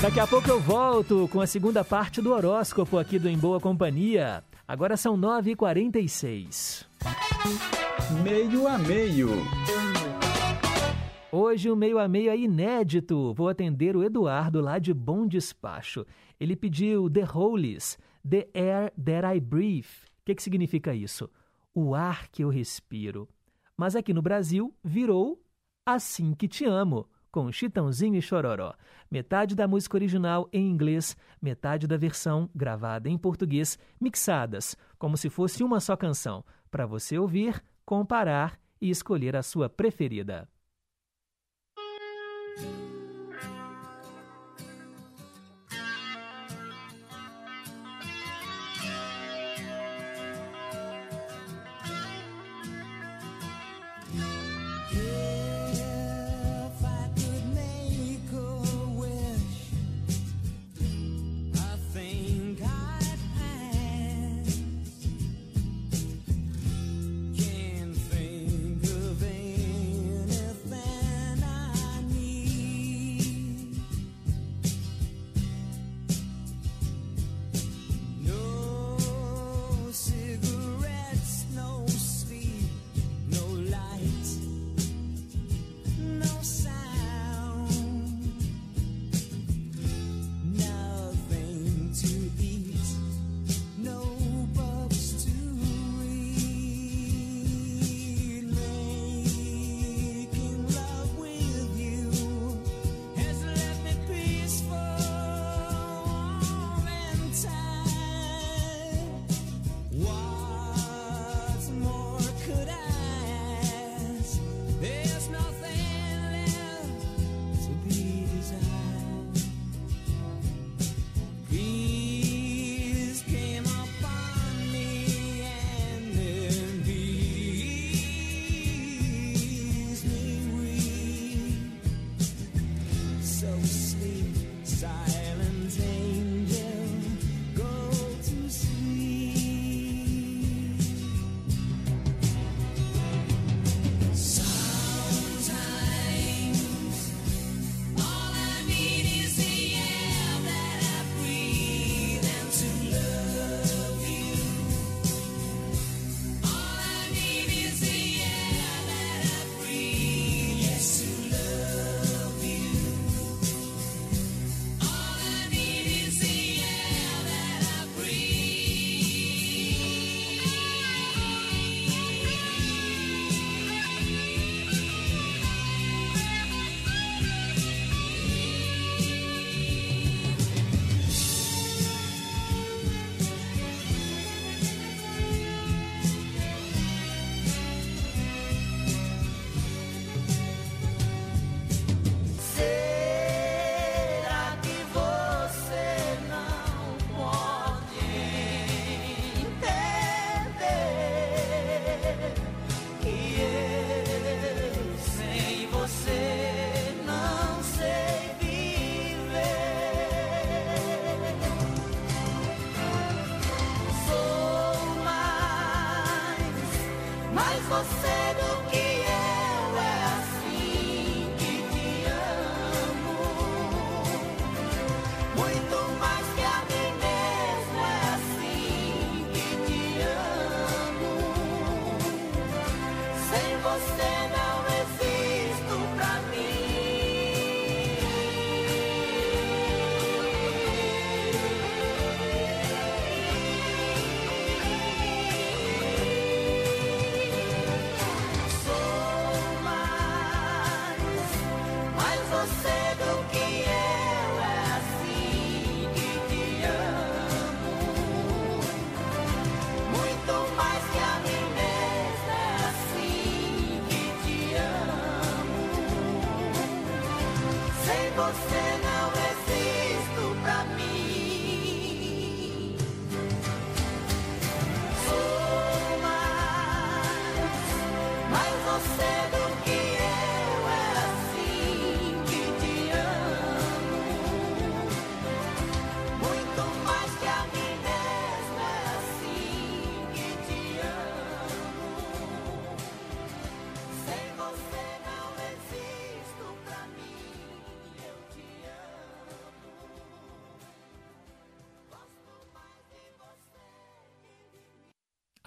[0.00, 3.58] Daqui a pouco eu volto com a segunda parte do horóscopo aqui do Em Boa
[3.58, 4.44] Companhia.
[4.66, 6.86] Agora são 9h46.
[8.22, 9.30] Meio a meio.
[11.32, 13.34] Hoje o meio a meio é inédito.
[13.34, 16.06] Vou atender o Eduardo lá de Bom Despacho.
[16.38, 17.98] Ele pediu The Holies,
[18.28, 20.06] The Air That I Breathe.
[20.20, 21.28] O que, que significa isso?
[21.80, 23.28] O ar que eu respiro.
[23.76, 25.40] Mas aqui no Brasil virou
[25.86, 28.74] Assim Que Te Amo, com Chitãozinho e Chororó.
[29.08, 35.30] Metade da música original em inglês, metade da versão gravada em português, mixadas, como se
[35.30, 40.48] fosse uma só canção, para você ouvir, comparar e escolher a sua preferida.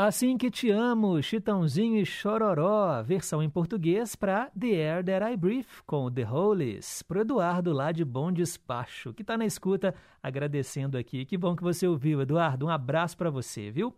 [0.04, 5.38] Assim que te amo, Chitãozinho e Chororó, versão em português para The Air That I
[5.38, 9.94] Breathe, com The Hollies, pro Eduardo lá de Bom Despacho, que está na escuta,
[10.24, 11.24] agradecendo aqui.
[11.24, 13.94] Que bom que você ouviu, Eduardo, um abraço para você, viu?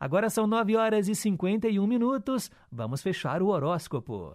[0.00, 4.34] Agora são 9 horas e 51 minutos, vamos fechar o horóscopo.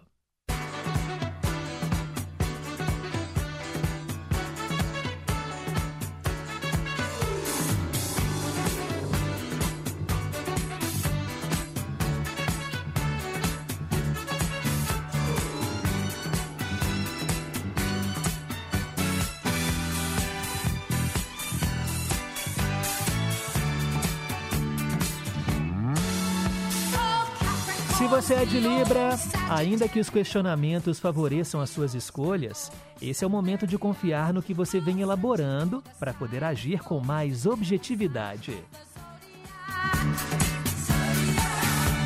[27.98, 29.18] Se você é de Libra,
[29.50, 32.70] ainda que os questionamentos favoreçam as suas escolhas,
[33.02, 37.00] esse é o momento de confiar no que você vem elaborando para poder agir com
[37.00, 38.56] mais objetividade.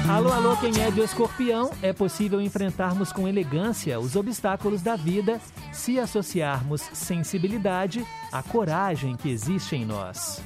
[0.08, 5.38] Alô, alô, quem é de escorpião, é possível enfrentarmos com elegância os obstáculos da vida
[5.74, 10.40] se associarmos sensibilidade à coragem que existe em nós.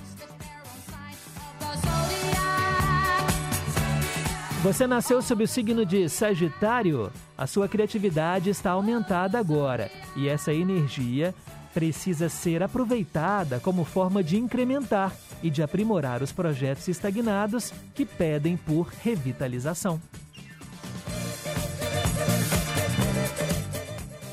[4.62, 7.12] Você nasceu sob o signo de Sagitário?
[7.36, 11.34] A sua criatividade está aumentada agora e essa energia
[11.72, 18.56] precisa ser aproveitada como forma de incrementar e de aprimorar os projetos estagnados que pedem
[18.56, 20.00] por revitalização.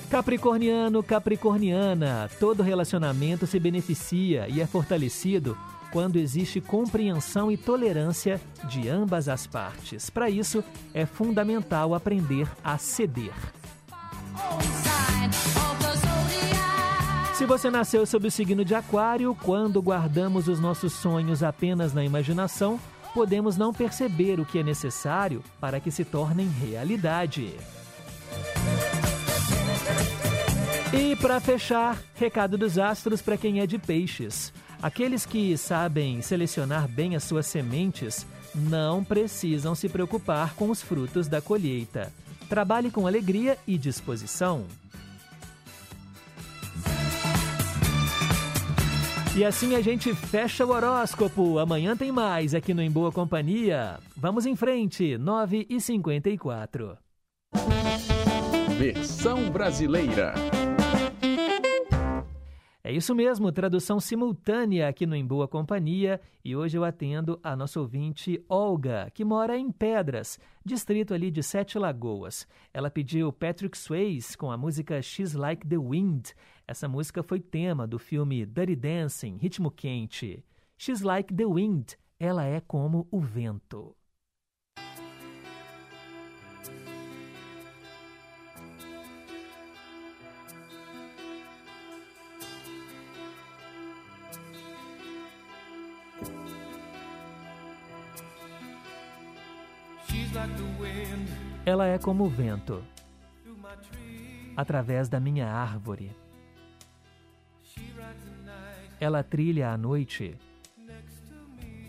[0.10, 5.58] Capricorniano, Capricorniana, todo relacionamento se beneficia e é fortalecido
[5.94, 10.10] quando existe compreensão e tolerância de ambas as partes.
[10.10, 13.32] Para isso, é fundamental aprender a ceder.
[17.36, 22.04] Se você nasceu sob o signo de Aquário, quando guardamos os nossos sonhos apenas na
[22.04, 22.80] imaginação,
[23.14, 27.54] podemos não perceber o que é necessário para que se tornem realidade.
[30.92, 34.52] E para fechar, recado dos astros para quem é de peixes.
[34.84, 41.30] Aqueles que sabem selecionar bem as suas sementes não precisam se preocupar com os frutos
[41.30, 42.12] da colheita.
[42.50, 44.66] Trabalhe com alegria e disposição.
[49.38, 51.60] E assim a gente fecha o horóscopo.
[51.60, 53.98] Amanhã tem mais aqui no Em Boa Companhia.
[54.18, 56.98] Vamos em frente, 9 e 54
[58.78, 60.34] Versão brasileira.
[62.86, 66.20] É isso mesmo, tradução simultânea aqui no Em Boa Companhia.
[66.44, 71.42] E hoje eu atendo a nossa ouvinte Olga, que mora em Pedras, distrito ali de
[71.42, 72.46] Sete Lagoas.
[72.74, 76.32] Ela pediu Patrick Swayze com a música She's Like the Wind.
[76.68, 80.44] Essa música foi tema do filme Dirty Dancing, Ritmo Quente.
[80.78, 83.96] She's Like the Wind, ela é como o vento.
[101.66, 102.84] Ela é como o vento,
[104.56, 106.12] através da minha árvore.
[109.00, 110.38] Ela trilha à noite,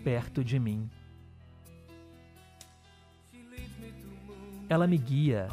[0.03, 0.89] perto de mim.
[4.67, 5.47] Ela me guia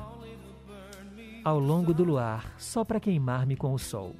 [1.45, 4.15] ao longo do luar, só para queimar-me com o sol.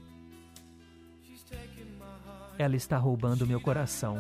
[2.59, 4.17] Ela está roubando meu coração,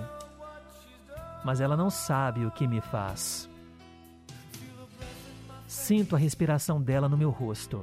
[1.44, 3.51] mas ela não sabe o que me faz.
[5.72, 7.82] Sinto a respiração dela no meu rosto.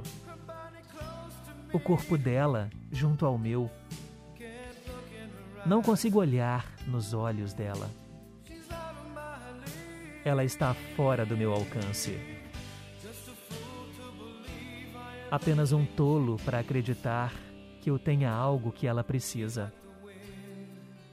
[1.73, 3.67] O corpo dela junto ao meu.
[5.65, 7.89] Não consigo olhar nos olhos dela.
[10.23, 12.15] Ela está fora do meu alcance.
[15.31, 17.33] Apenas um tolo para acreditar
[17.81, 19.73] que eu tenha algo que ela precisa.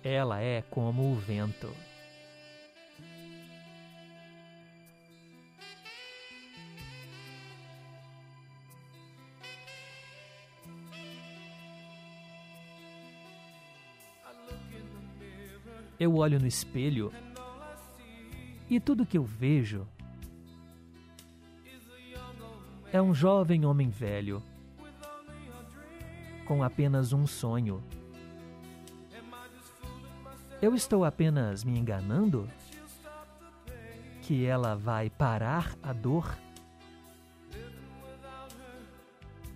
[0.04, 1.85] Ela é como o vento.
[15.98, 17.12] Eu olho no espelho
[18.68, 19.86] e tudo que eu vejo
[22.92, 24.42] é um jovem homem velho
[26.46, 27.82] com apenas um sonho.
[30.62, 32.48] Eu estou apenas me enganando?
[34.22, 36.36] Que ela vai parar a dor?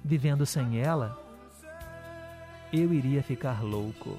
[0.05, 1.19] Vivendo sem ela,
[2.73, 4.17] eu iria ficar louco.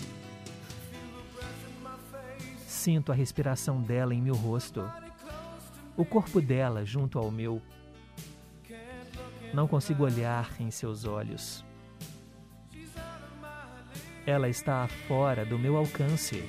[2.81, 4.83] Sinto a respiração dela em meu rosto,
[5.95, 7.61] o corpo dela junto ao meu.
[9.53, 11.63] Não consigo olhar em seus olhos.
[14.25, 16.43] Ela está fora do meu alcance.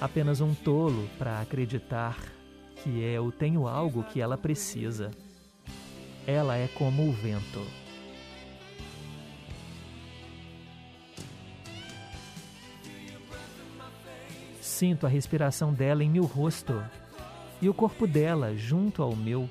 [0.00, 2.16] Apenas um tolo para acreditar
[2.84, 5.10] que eu tenho algo que ela precisa.
[6.24, 7.81] Ela é como o vento.
[14.82, 16.84] Sinto a respiração dela em meu rosto
[17.60, 19.48] e o corpo dela junto ao meu.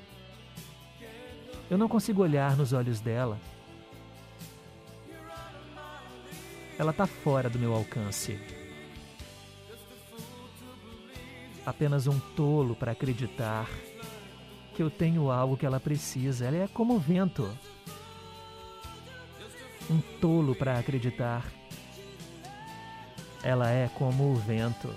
[1.70, 3.40] Eu não consigo olhar nos olhos dela.
[6.78, 8.38] Ela está fora do meu alcance.
[11.64, 13.70] Apenas um tolo para acreditar
[14.76, 16.44] que eu tenho algo que ela precisa.
[16.44, 17.50] Ela é como o vento.
[19.88, 21.42] Um tolo para acreditar.
[23.42, 24.94] Ela é como o vento.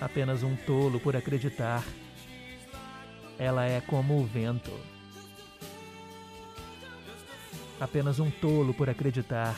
[0.00, 1.84] Apenas um tolo por acreditar.
[3.38, 4.72] Ela é como o vento.
[7.78, 9.54] Apenas um tolo por acreditar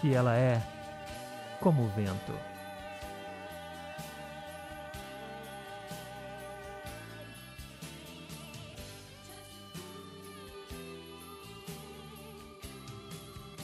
[0.00, 0.62] que ela é
[1.60, 2.32] como o vento.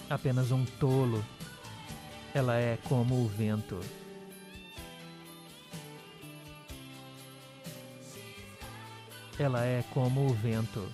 [0.08, 1.22] Apenas um tolo.
[2.34, 3.78] Ela é como o vento.
[9.38, 10.86] Ela é como o vento.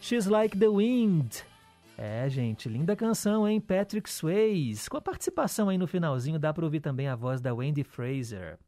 [0.00, 1.42] She's Like the Wind.
[1.96, 3.60] É, gente, linda canção, hein?
[3.60, 4.88] Patrick Swayze.
[4.88, 8.58] Com a participação aí no finalzinho, dá para ouvir também a voz da Wendy Fraser.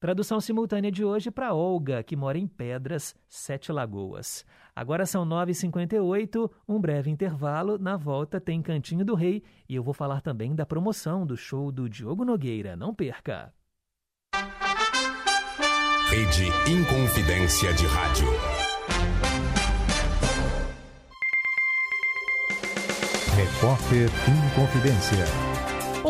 [0.00, 4.44] Tradução simultânea de hoje para Olga, que mora em Pedras, Sete Lagoas.
[4.74, 7.78] Agora são 9h58, um breve intervalo.
[7.78, 11.70] Na volta tem Cantinho do Rei e eu vou falar também da promoção do show
[11.70, 12.74] do Diogo Nogueira.
[12.74, 13.54] Não perca!
[16.12, 18.28] Rede Inconfidência de Rádio.
[23.34, 25.51] Repórter Inconfidência.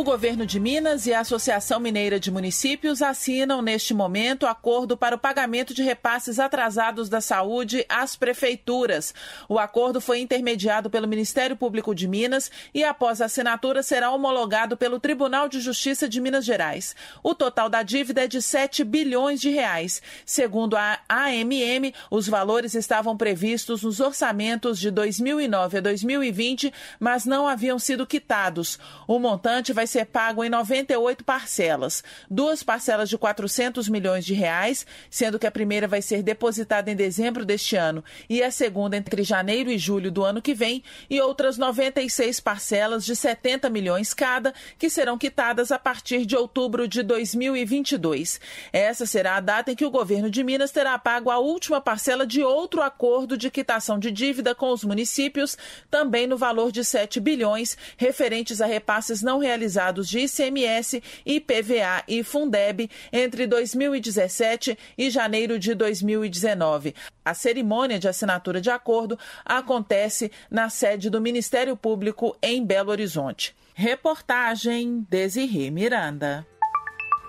[0.02, 5.14] O governo de Minas e a Associação Mineira de Municípios assinam neste momento acordo para
[5.14, 9.14] o pagamento de repasses atrasados da saúde às prefeituras.
[9.48, 14.76] O acordo foi intermediado pelo Ministério Público de Minas e, após a assinatura, será homologado
[14.76, 16.96] pelo Tribunal de Justiça de Minas Gerais.
[17.22, 20.02] O total da dívida é de 7 bilhões de reais.
[20.26, 27.46] Segundo a AMM, os valores estavam previstos nos orçamentos de 2009 a 2020, mas não
[27.46, 28.80] haviam sido quitados.
[29.06, 32.02] O montante vai ser pago em 98 parcelas.
[32.30, 36.96] Duas parcelas de 400 milhões de reais, sendo que a primeira vai ser depositada em
[36.96, 41.20] dezembro deste ano e a segunda entre janeiro e julho do ano que vem, e
[41.20, 47.02] outras 96 parcelas de 70 milhões cada, que serão quitadas a partir de outubro de
[47.02, 48.40] 2022.
[48.72, 52.26] Essa será a data em que o governo de Minas terá pago a última parcela
[52.26, 55.58] de outro acordo de quitação de dívida com os municípios,
[55.90, 62.04] também no valor de 7 bilhões, referentes a repasses não realizados atualizados de ICMS, IPVA
[62.06, 66.94] e Fundeb entre 2017 e janeiro de 2019.
[67.24, 73.54] A cerimônia de assinatura de acordo acontece na sede do Ministério Público em Belo Horizonte.
[73.74, 76.46] Reportagem Desirê Miranda.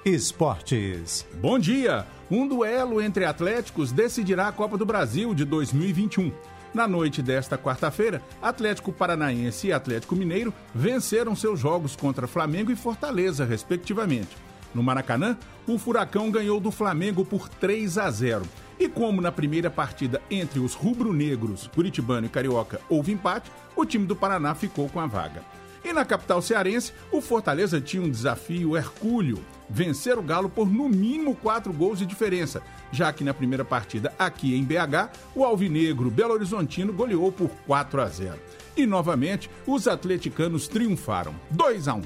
[0.06, 1.26] Esportes.
[1.36, 2.06] Bom dia!
[2.30, 6.32] Um duelo entre atléticos decidirá a Copa do Brasil de 2021.
[6.74, 12.76] Na noite desta quarta-feira, Atlético Paranaense e Atlético Mineiro venceram seus jogos contra Flamengo e
[12.76, 14.36] Fortaleza, respectivamente.
[14.74, 18.44] No Maracanã, o Furacão ganhou do Flamengo por 3 a 0.
[18.80, 24.08] E como na primeira partida entre os rubro-negros, Curitibano e Carioca houve empate, o time
[24.08, 25.44] do Paraná ficou com a vaga.
[25.84, 30.88] E na capital cearense, o Fortaleza tinha um desafio hercúleo vencer o Galo por no
[30.88, 32.62] mínimo quatro gols de diferença,
[32.92, 38.02] já que na primeira partida aqui em BH, o Alvinegro Belo Horizontino goleou por 4
[38.02, 38.40] a 0.
[38.78, 42.02] E novamente, os atleticanos triunfaram, 2 a 1.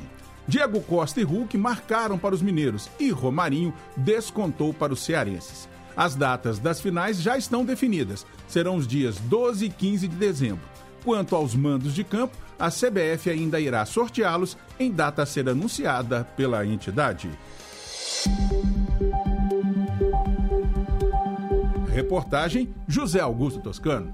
[0.47, 5.67] Diego Costa e Hulk marcaram para os mineiros e Romarinho descontou para os cearenses.
[5.95, 8.25] As datas das finais já estão definidas.
[8.47, 10.63] Serão os dias 12 e 15 de dezembro.
[11.03, 16.27] Quanto aos mandos de campo, a CBF ainda irá sorteá-los em data a ser anunciada
[16.35, 17.29] pela entidade.
[21.89, 24.13] Reportagem José Augusto Toscano.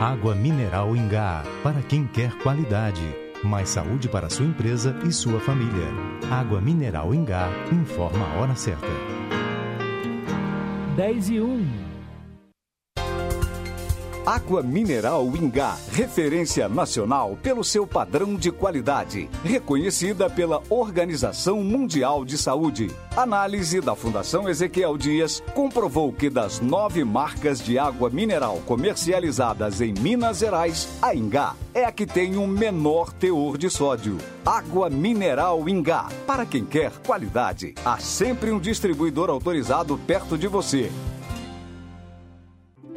[0.00, 3.02] Água mineral Ingá, para quem quer qualidade.
[3.42, 5.88] Mais saúde para sua empresa e sua família.
[6.30, 8.86] Água mineral Ingá informa a hora certa.
[10.96, 11.89] 10 e 1.
[14.24, 22.36] Água Mineral Ingá, referência nacional pelo seu padrão de qualidade, reconhecida pela Organização Mundial de
[22.36, 22.90] Saúde.
[23.16, 29.94] Análise da Fundação Ezequiel Dias comprovou que das nove marcas de água mineral comercializadas em
[29.94, 34.18] Minas Gerais, a Ingá é a que tem o um menor teor de sódio.
[34.44, 36.08] Água Mineral Ingá.
[36.26, 40.90] Para quem quer qualidade, há sempre um distribuidor autorizado perto de você.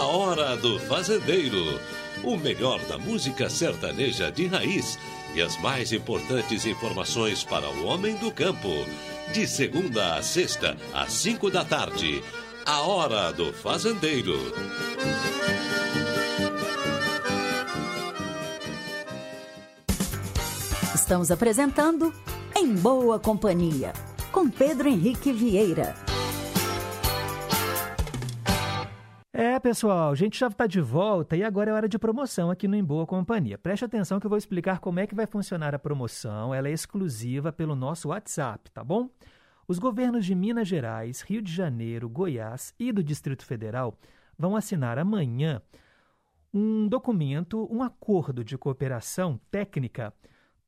[0.02, 1.80] A Hora do Fazendeiro.
[2.24, 4.98] O melhor da música sertaneja de raiz
[5.36, 8.68] e as mais importantes informações para o homem do campo.
[9.32, 12.24] De segunda a sexta, às cinco da tarde.
[12.66, 14.40] A Hora do Fazendeiro.
[20.96, 22.12] Estamos apresentando
[22.56, 23.94] Em Boa Companhia,
[24.32, 26.11] com Pedro Henrique Vieira.
[29.44, 32.68] É, pessoal, a gente já está de volta e agora é hora de promoção aqui
[32.68, 33.58] no Em Boa Companhia.
[33.58, 36.54] Preste atenção que eu vou explicar como é que vai funcionar a promoção.
[36.54, 39.10] Ela é exclusiva pelo nosso WhatsApp, tá bom?
[39.68, 43.98] Os governos de Minas Gerais, Rio de Janeiro, Goiás e do Distrito Federal
[44.38, 45.60] vão assinar amanhã
[46.54, 50.14] um documento, um acordo de cooperação técnica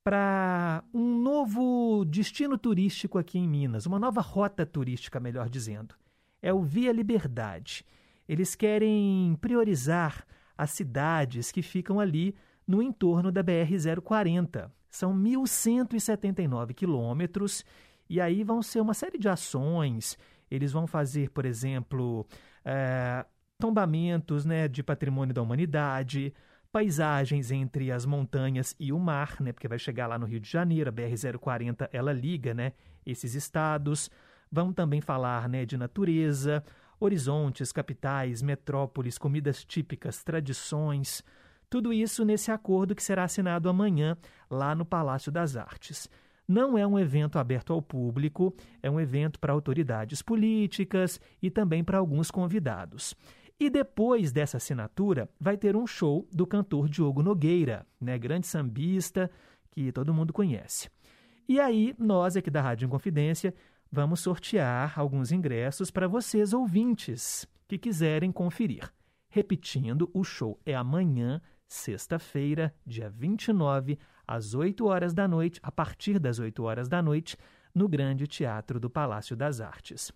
[0.03, 5.93] para um novo destino turístico aqui em Minas, uma nova rota turística, melhor dizendo.
[6.41, 7.85] É o Via Liberdade.
[8.27, 10.25] Eles querem priorizar
[10.57, 12.35] as cidades que ficam ali
[12.67, 14.69] no entorno da BR-040.
[14.89, 17.65] São 1.179 quilômetros
[18.09, 20.17] e aí vão ser uma série de ações.
[20.49, 22.25] Eles vão fazer, por exemplo,
[22.63, 23.25] é,
[23.59, 26.33] tombamentos né, de patrimônio da humanidade,
[26.71, 30.49] paisagens entre as montanhas e o mar, né, porque vai chegar lá no Rio de
[30.49, 32.73] Janeiro, a BR-040 ela liga né,
[33.05, 34.09] esses estados.
[34.51, 36.63] Vão também falar né, de natureza,
[37.05, 41.23] horizontes, capitais, metrópoles, comidas típicas, tradições.
[41.69, 44.17] Tudo isso nesse acordo que será assinado amanhã
[44.49, 46.09] lá no Palácio das Artes.
[46.47, 51.83] Não é um evento aberto ao público, é um evento para autoridades políticas e também
[51.83, 53.15] para alguns convidados.
[53.59, 59.31] E depois dessa assinatura, vai ter um show do cantor Diogo Nogueira, né, grande sambista
[59.71, 60.89] que todo mundo conhece.
[61.47, 63.53] E aí, nós aqui da Rádio Inconfidência
[63.93, 68.91] vamos sortear alguns ingressos para vocês ouvintes que quiserem conferir.
[69.29, 76.17] Repetindo, o show é amanhã, sexta-feira, dia 29, às 8 horas da noite, a partir
[76.17, 77.37] das 8 horas da noite,
[77.73, 80.11] no Grande Teatro do Palácio das Artes.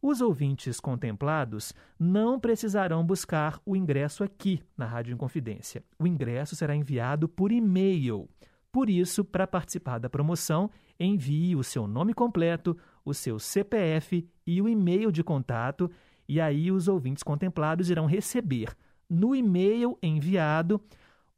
[0.00, 5.82] Os ouvintes contemplados não precisarão buscar o ingresso aqui na Rádio Inconfidência.
[5.98, 8.28] O ingresso será enviado por e-mail.
[8.70, 14.60] Por isso, para participar da promoção, envie o seu nome completo, o seu CPF e
[14.60, 15.90] o e-mail de contato,
[16.28, 18.76] e aí os ouvintes contemplados irão receber
[19.08, 20.80] no e-mail enviado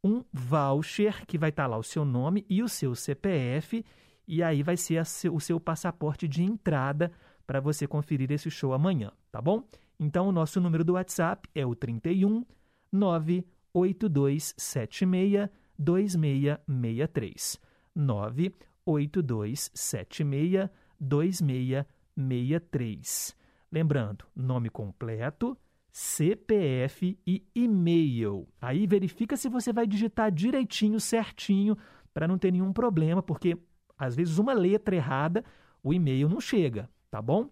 [0.03, 3.83] um voucher que vai estar lá o seu nome e o seu CPF,
[4.27, 5.01] e aí vai ser
[5.31, 7.11] o seu passaporte de entrada
[7.47, 9.63] para você conferir esse show amanhã, tá bom?
[9.99, 12.45] Então o nosso número do WhatsApp é o 31
[12.91, 17.59] 98276 2663.
[17.95, 20.69] 98276
[21.03, 23.35] 2663.
[23.71, 25.57] Lembrando, nome completo,
[25.91, 28.47] CPF e e-mail.
[28.61, 31.77] Aí verifica se você vai digitar direitinho, certinho,
[32.13, 33.57] para não ter nenhum problema, porque
[33.97, 35.43] às vezes uma letra errada,
[35.83, 37.49] o e-mail não chega, tá bom?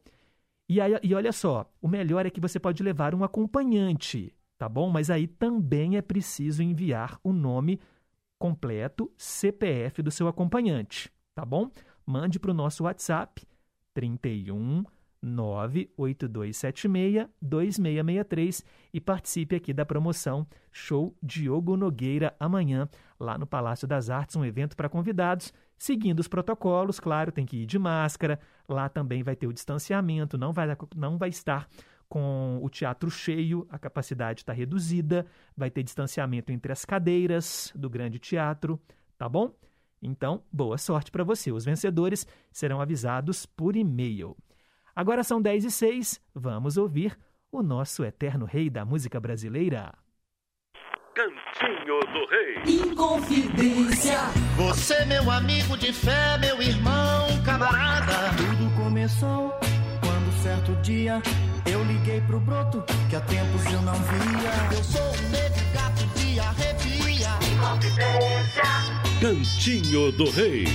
[0.67, 4.69] E, aí, e olha só, o melhor é que você pode levar um acompanhante, tá
[4.69, 4.89] bom?
[4.89, 7.79] Mas aí também é preciso enviar o nome
[8.39, 11.69] completo, CPF do seu acompanhante, tá bom?
[12.05, 13.45] Mande para o nosso WhatsApp
[13.93, 14.83] 31
[15.21, 22.89] 98276 2663 e participe aqui da promoção Show Diogo Nogueira amanhã,
[23.19, 27.57] lá no Palácio das Artes, um evento para convidados, seguindo os protocolos, claro, tem que
[27.57, 31.67] ir de máscara, lá também vai ter o distanciamento, não vai, não vai estar
[32.09, 35.25] com o teatro cheio, a capacidade está reduzida,
[35.55, 38.81] vai ter distanciamento entre as cadeiras do grande teatro,
[39.17, 39.53] tá bom?
[40.01, 41.51] Então, boa sorte para você.
[41.51, 44.35] Os vencedores serão avisados por e-mail.
[44.95, 47.17] Agora são 10 e 6, vamos ouvir
[47.51, 49.93] o nosso eterno rei da música brasileira.
[51.13, 52.89] Cantinho do Rei.
[52.89, 54.17] Inconfidência.
[54.55, 58.31] Você, meu amigo de fé, meu irmão, camarada.
[58.37, 59.51] Tudo começou
[59.99, 61.21] quando certo dia
[61.69, 64.77] eu liguei pro broto que há tempos eu não via.
[64.77, 67.29] Eu sou um negro gato de arrepia.
[67.53, 69.10] Inconfidência.
[69.21, 70.65] Cantinho do Rei.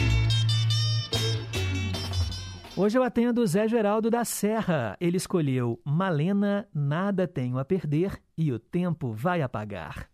[2.76, 4.96] Hoje eu atendo Zé Geraldo da Serra.
[5.00, 10.08] Ele escolheu Malena, Nada Tenho a Perder e o Tempo Vai Apagar.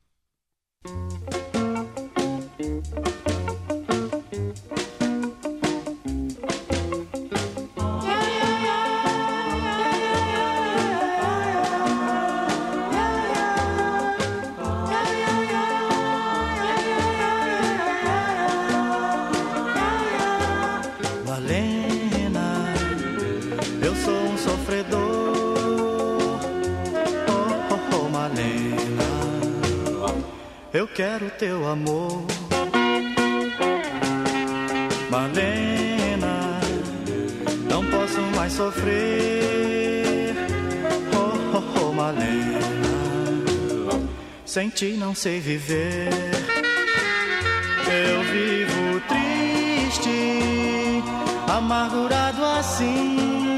[30.82, 32.24] Eu quero teu amor.
[35.08, 36.60] Malena,
[37.70, 40.34] não posso mais sofrer.
[41.14, 42.58] Oh, oh, oh, Malena,
[44.44, 46.10] sem ti não sei viver.
[47.86, 50.10] Eu vivo triste,
[51.48, 53.51] amargurado assim.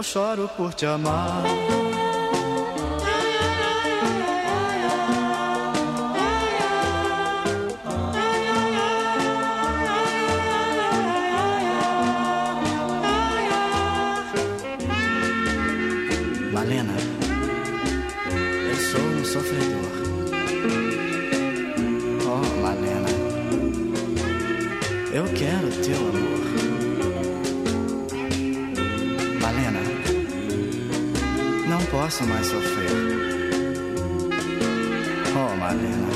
[0.00, 1.42] Eu choro por te amar.
[16.50, 16.96] Malena,
[18.70, 19.92] eu sou um sofredor.
[22.24, 23.10] Oh, Malena,
[25.12, 26.29] eu quero teu amor.
[31.90, 32.90] Posso mais sofrer.
[35.34, 36.08] Oh, Malena,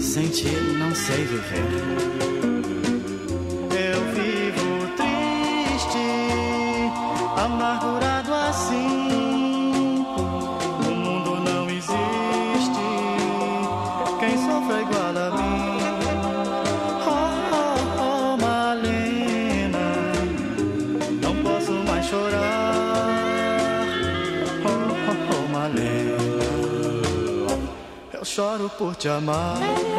[0.00, 2.47] sem ti não sei viver.
[28.38, 29.97] Choro por te amar.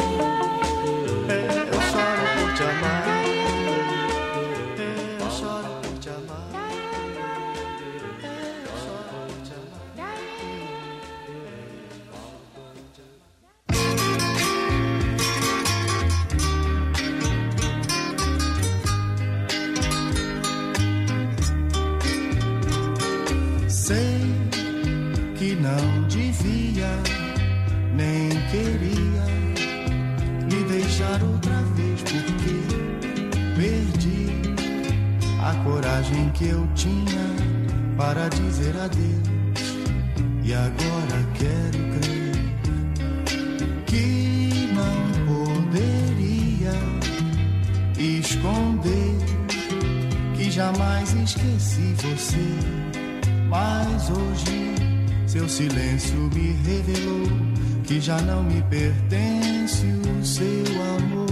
[58.22, 60.64] Não me pertence o seu
[60.98, 61.30] amor.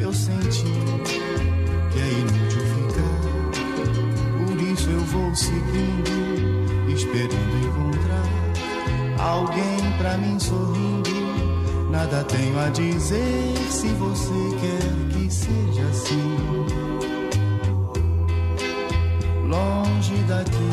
[0.00, 0.64] Eu senti
[1.92, 3.18] que é inútil ficar,
[4.46, 8.28] por isso eu vou seguindo, esperando encontrar
[9.18, 11.10] alguém pra mim sorrindo.
[11.90, 16.82] Nada tenho a dizer se você quer que seja assim.
[19.52, 20.70] longe daqui.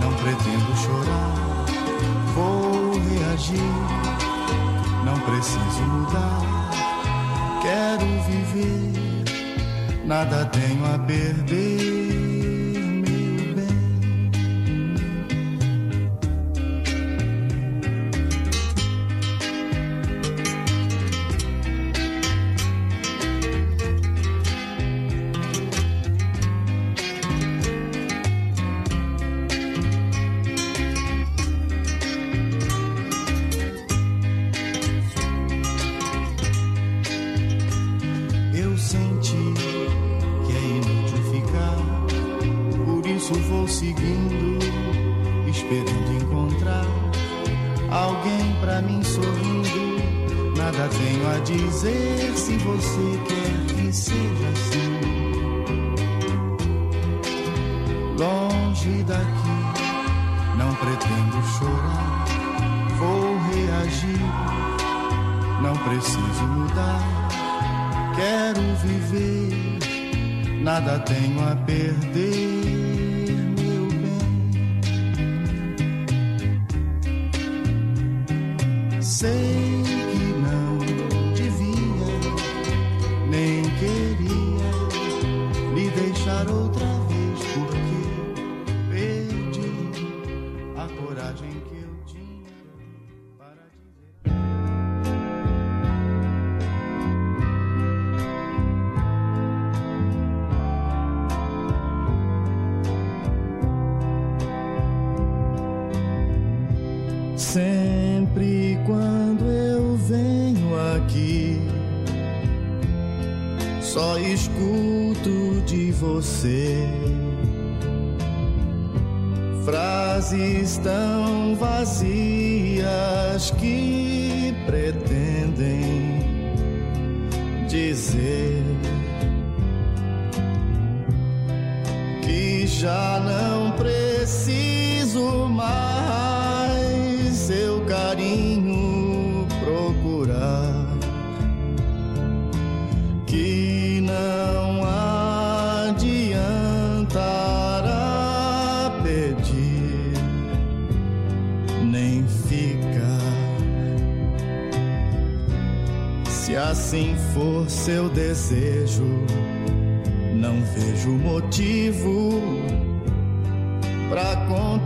[0.00, 1.66] Não pretendo chorar,
[2.34, 2.77] vou
[3.38, 3.60] agir,
[5.04, 6.40] não preciso mudar.
[7.62, 9.24] Quero viver,
[10.04, 11.97] nada tenho a perder.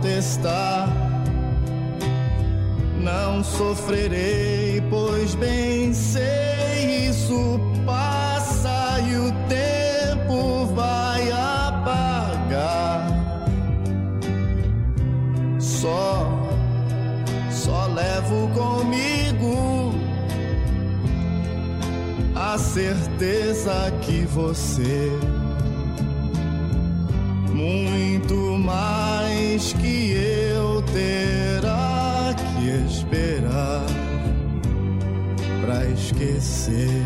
[0.03, 0.89] contestar.
[2.99, 13.07] Não sofrerei, pois bem sei isso passa e o tempo vai apagar.
[15.59, 16.29] Só,
[17.49, 19.93] só levo comigo
[22.35, 25.11] a certeza que você
[29.61, 33.85] que eu terá que esperar
[35.61, 37.02] para esquecer.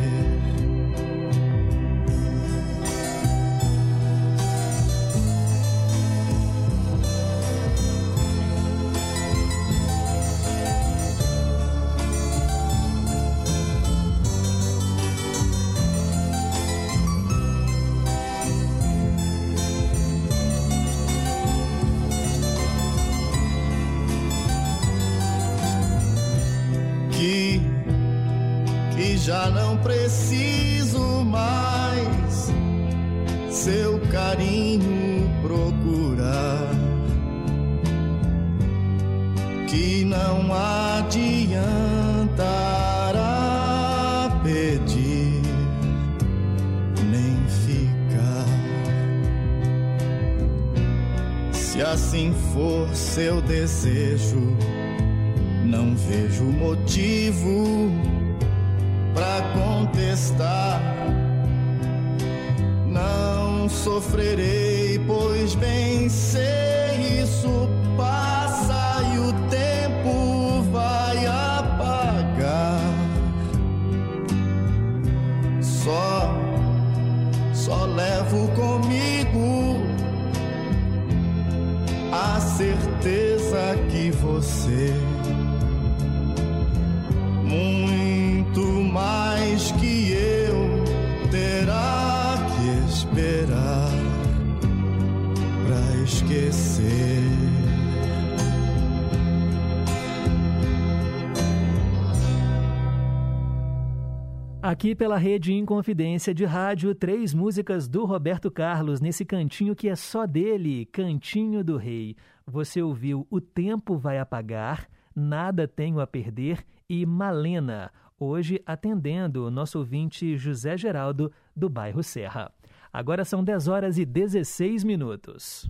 [104.87, 109.97] Aqui pela rede Inconfidência de Rádio, três músicas do Roberto Carlos nesse cantinho que é
[109.97, 112.15] só dele, Cantinho do Rei.
[112.45, 119.51] Você ouviu O Tempo Vai Apagar, Nada Tenho a Perder e Malena, hoje atendendo o
[119.51, 122.49] nosso ouvinte José Geraldo, do bairro Serra.
[122.93, 125.69] Agora são 10 horas e 16 minutos.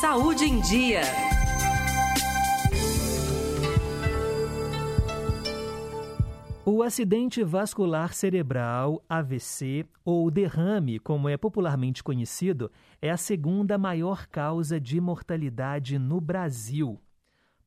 [0.00, 1.02] Saúde em Dia.
[6.68, 14.26] O acidente vascular cerebral, AVC, ou derrame, como é popularmente conhecido, é a segunda maior
[14.26, 17.00] causa de mortalidade no Brasil.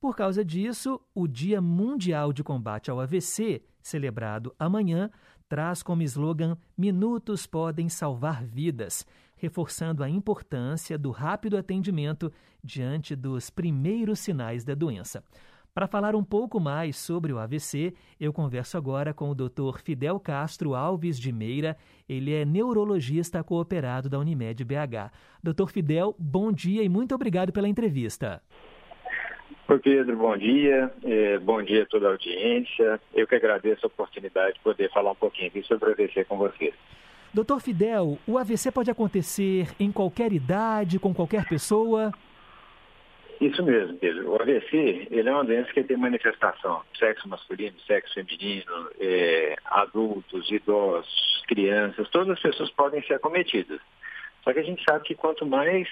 [0.01, 5.09] Por causa disso, o Dia Mundial de Combate ao AVC, celebrado amanhã,
[5.47, 9.05] traz como slogan Minutos podem salvar vidas,
[9.37, 12.29] reforçando a importância do rápido atendimento
[12.61, 15.23] diante dos primeiros sinais da doença.
[15.73, 19.79] Para falar um pouco mais sobre o AVC, eu converso agora com o Dr.
[19.83, 21.77] Fidel Castro Alves de Meira.
[22.07, 25.11] Ele é neurologista cooperado da Unimed BH.
[25.43, 25.67] Dr.
[25.67, 28.41] Fidel, bom dia e muito obrigado pela entrevista.
[29.67, 30.91] Oi, Pedro, bom dia.
[31.03, 32.99] É, bom dia a toda a audiência.
[33.13, 36.37] Eu que agradeço a oportunidade de poder falar um pouquinho aqui sobre o AVC com
[36.37, 36.73] vocês.
[37.31, 42.11] Doutor Fidel, o AVC pode acontecer em qualquer idade, com qualquer pessoa?
[43.39, 44.31] Isso mesmo, Pedro.
[44.31, 50.51] O AVC, ele é uma doença que tem manifestação sexo masculino, sexo feminino, é, adultos,
[50.51, 53.79] idosos, crianças, todas as pessoas podem ser acometidas.
[54.43, 55.87] Só que a gente sabe que quanto mais,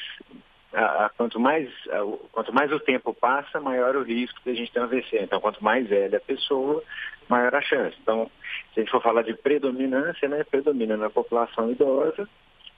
[0.73, 1.99] a, a, quanto mais, a,
[2.33, 5.19] quanto mais o tempo passa, maior o risco de a gente ter um AVC.
[5.21, 6.83] Então, quanto mais velha a pessoa,
[7.29, 7.95] maior a chance.
[8.01, 8.29] Então,
[8.73, 12.27] se a gente for falar de predominância, né, predomina na população idosa,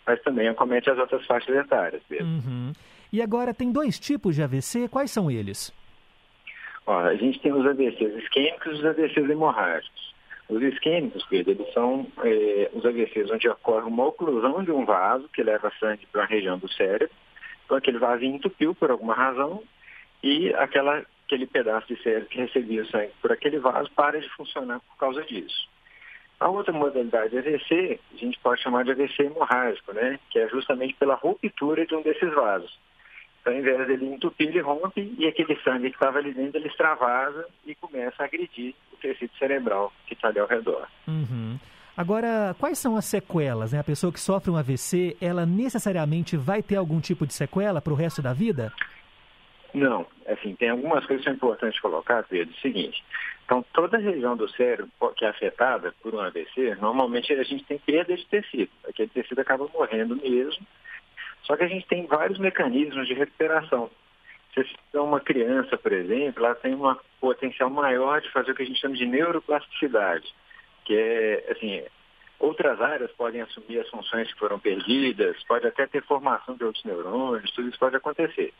[0.05, 2.03] mas também acomete as outras faixas etárias.
[2.07, 2.25] Pedro.
[2.25, 2.73] Uhum.
[3.11, 5.73] E agora tem dois tipos de AVC, quais são eles?
[6.85, 10.13] A gente tem os AVCs isquêmicos e os AVCs hemorrágicos.
[10.47, 15.29] Os isquêmicos, Pedro, eles são é, os AVCs onde ocorre uma oclusão de um vaso
[15.33, 17.15] que leva sangue para a região do cérebro.
[17.65, 19.61] Então aquele vasinho entupiu por alguma razão
[20.23, 24.27] e aquela, aquele pedaço de cérebro que recebia o sangue por aquele vaso para de
[24.29, 25.69] funcionar por causa disso.
[26.39, 30.19] A outra modalidade de AVC, a gente pode chamar de AVC hemorrágico, né?
[30.31, 32.79] Que é justamente pela ruptura de um desses vasos.
[33.41, 36.67] Então, ao invés dele entupir, ele rompe e aquele sangue que estava ali dentro, ele
[36.67, 40.87] extravasa e começa a agredir o tecido cerebral que está ali ao redor.
[41.07, 41.57] Uhum.
[41.95, 43.73] Agora, quais são as sequelas?
[43.73, 43.79] Né?
[43.79, 47.91] A pessoa que sofre um AVC, ela necessariamente vai ter algum tipo de sequela para
[47.91, 48.71] o resto da vida?
[49.73, 52.53] Não, assim, tem algumas coisas que são importantes colocar, Pedro.
[52.53, 53.03] É o seguinte,
[53.45, 57.63] então toda a região do cérebro que é afetada por um AVC, normalmente a gente
[57.65, 58.69] tem perda de tecido.
[58.87, 60.65] Aquele tecido acaba morrendo mesmo,
[61.49, 63.89] só que a gente tem vários mecanismos de recuperação.
[64.53, 68.55] Se você tem uma criança, por exemplo, ela tem um potencial maior de fazer o
[68.55, 70.31] que a gente chama de neuroplasticidade,
[70.85, 71.83] que é, assim,
[72.39, 76.85] outras áreas podem assumir as funções que foram perdidas, pode até ter formação de outros
[76.85, 78.53] neurônios, tudo isso pode acontecer.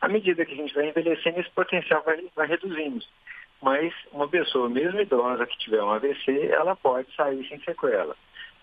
[0.00, 3.04] À medida que a gente vai envelhecendo, esse potencial vai, vai reduzindo.
[3.60, 8.16] Mas uma pessoa, mesmo idosa, que tiver um AVC, ela pode sair sem sequela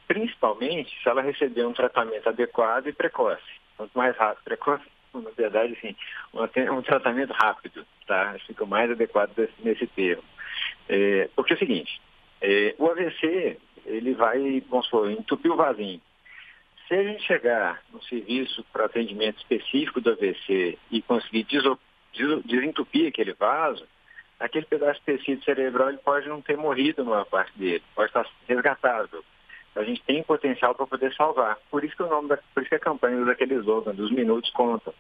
[0.08, 3.44] principalmente se ela receber um tratamento adequado e precoce.
[3.76, 5.96] Quanto mais rápido, precoce, na verdade, assim,
[6.72, 8.36] um, tratamento rápido, tá?
[8.46, 10.24] Fica mais adequado nesse termo.
[10.88, 12.02] É, porque é o seguinte,
[12.42, 16.02] é, o AVC, ele vai, vamos supor, entupir o vasinho.
[16.88, 21.46] Se a gente chegar no serviço para atendimento específico do AVC e conseguir
[22.46, 23.86] desentupir aquele vaso,
[24.40, 28.26] aquele pedaço de tecido cerebral ele pode não ter morrido numa parte dele, pode estar
[28.48, 29.24] resgatável
[29.78, 31.58] a gente tem potencial para poder salvar.
[31.70, 34.12] Por isso que o nome da, por isso que a campanha usa aquele slogan dos
[34.12, 34.94] minutos contam.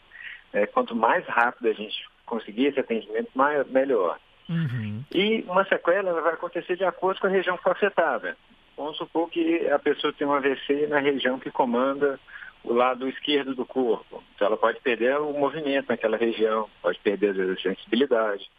[0.53, 4.19] É, quanto mais rápido a gente conseguir esse atendimento, maior, melhor.
[4.49, 5.03] Uhum.
[5.13, 8.37] E uma sequela vai acontecer de acordo com a região que foi afetada.
[8.77, 12.19] Vamos supor que a pessoa tem um AVC na região que comanda
[12.63, 14.23] o lado esquerdo do corpo.
[14.35, 18.49] Então ela pode perder o movimento naquela região, pode perder às vezes a sensibilidade.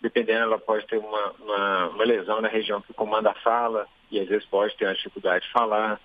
[0.00, 4.20] Dependendo, ela pode ter uma, uma, uma lesão na região que comanda a fala e
[4.20, 5.98] às vezes pode ter uma dificuldade de falar.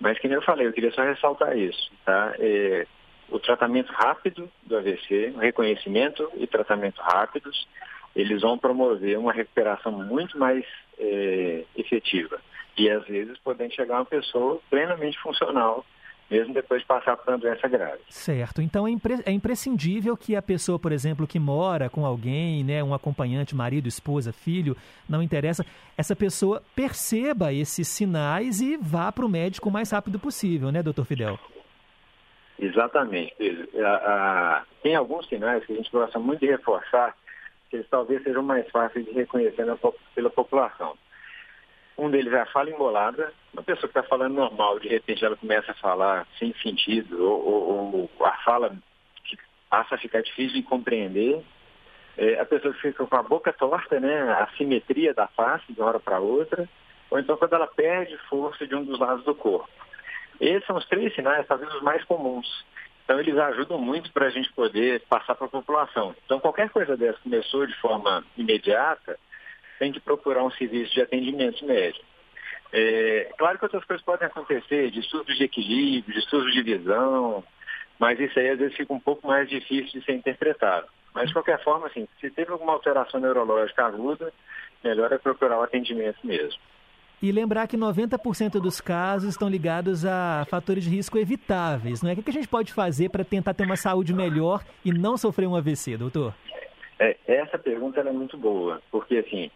[0.00, 2.34] Mas, como eu falei, eu queria só ressaltar isso, tá?
[2.38, 2.86] É,
[3.28, 7.68] o tratamento rápido do AVC, o reconhecimento e tratamento rápidos,
[8.16, 10.64] eles vão promover uma recuperação muito mais
[10.98, 12.40] é, efetiva.
[12.76, 15.84] E, às vezes, podendo chegar uma pessoa plenamente funcional
[16.30, 18.00] mesmo depois de passar por uma doença grave.
[18.08, 18.62] Certo.
[18.62, 22.82] Então é, impre é, imprescindível que a pessoa, por exemplo, que mora com alguém, né,
[22.82, 24.76] um acompanhante, marido, esposa, filho,
[25.08, 25.64] não interessa,
[25.96, 30.82] essa pessoa perceba esses sinais e vá para o médico o mais rápido possível, né,
[30.82, 31.38] doutor Fidel?
[32.58, 33.68] Exatamente, Pedro.
[34.82, 37.14] tem alguns sinais que a gente gosta muito de reforçar,
[37.68, 39.76] que eles talvez sejam mais fáceis de reconhecer na,
[40.14, 40.96] pela população.
[41.96, 43.32] Um deles é a fala embolada.
[43.52, 47.44] Uma pessoa que está falando normal, de repente ela começa a falar sem sentido, ou,
[47.44, 48.76] ou, ou a fala
[49.70, 51.42] passa a ficar difícil de compreender.
[52.16, 55.88] É, a pessoa fica com a boca torta, né, a simetria da face de uma
[55.88, 56.68] hora para outra,
[57.10, 59.68] ou então quando ela perde força de um dos lados do corpo.
[60.40, 62.64] Esses são os três sinais, talvez os mais comuns.
[63.04, 66.14] Então, eles ajudam muito para a gente poder passar para a população.
[66.24, 69.18] Então, qualquer coisa dessa começou de forma imediata,
[69.78, 72.04] tem que procurar um serviço de atendimento médico.
[72.72, 77.44] É, claro que outras coisas podem acontecer, distúrbios de equilíbrio, distúrbios de visão,
[77.98, 80.86] mas isso aí às vezes fica um pouco mais difícil de ser interpretado.
[81.14, 84.32] Mas, de qualquer forma, assim, se teve alguma alteração neurológica aguda,
[84.82, 86.60] melhor é procurar o atendimento mesmo.
[87.22, 92.14] E lembrar que 90% dos casos estão ligados a fatores de risco evitáveis, não é?
[92.14, 95.46] O que a gente pode fazer para tentar ter uma saúde melhor e não sofrer
[95.46, 96.34] um AVC, doutor?
[96.98, 99.50] É, essa pergunta é muito boa, porque assim,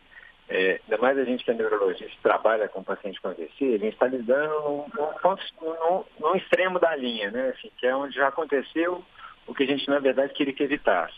[0.48, 3.88] é, ainda mais a gente que é neurologista trabalha com paciente com AVC, a gente
[3.88, 7.50] está lidando num, num, extremo da linha, né?
[7.50, 9.04] Assim, que é onde já aconteceu
[9.46, 11.16] o que a gente, na verdade, queria que evitasse.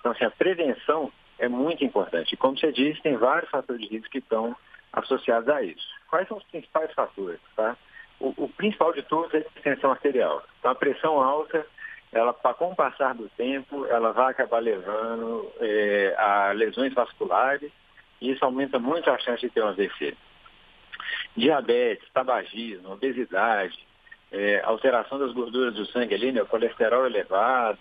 [0.00, 2.32] Então, assim, a prevenção é muito importante.
[2.32, 4.56] E como você disse, tem vários fatores de risco que estão
[4.92, 5.86] associados a isso.
[6.10, 7.40] Quais são os principais fatores?
[7.54, 7.76] Tá?
[8.18, 10.42] O, o principal de todos é a tensão arterial.
[10.58, 11.64] Então, a pressão alta,
[12.12, 17.70] ela, com o passar do tempo, ela vai acabar levando é, a lesões vasculares
[18.20, 20.16] isso aumenta muito a chance de ter um AVC.
[21.36, 23.78] Diabetes, tabagismo, obesidade,
[24.32, 27.78] é, alteração das gorduras do sangue ali, né, o colesterol elevado,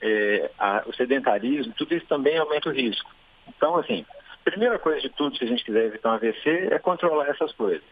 [0.00, 3.10] é, a, o sedentarismo, tudo isso também aumenta o risco.
[3.48, 4.04] Então, assim,
[4.44, 7.82] primeira coisa de tudo, se a gente quiser evitar um AVC, é controlar essas coisas.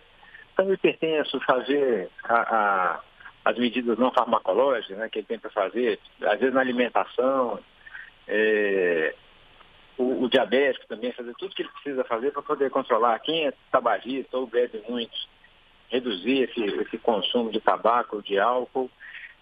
[0.53, 3.01] Então, hipertenso, fazer a, a,
[3.45, 7.59] as medidas não farmacológicas né, que ele tem para fazer, às vezes na alimentação,
[8.29, 9.15] é,
[10.01, 13.19] o, o, diabético também, fazer tudo que ele precisa fazer para poder controlar.
[13.21, 15.17] Quem é tabagista ou bebe muito,
[15.89, 18.91] reduzir esse, esse consumo de tabaco, de álcool,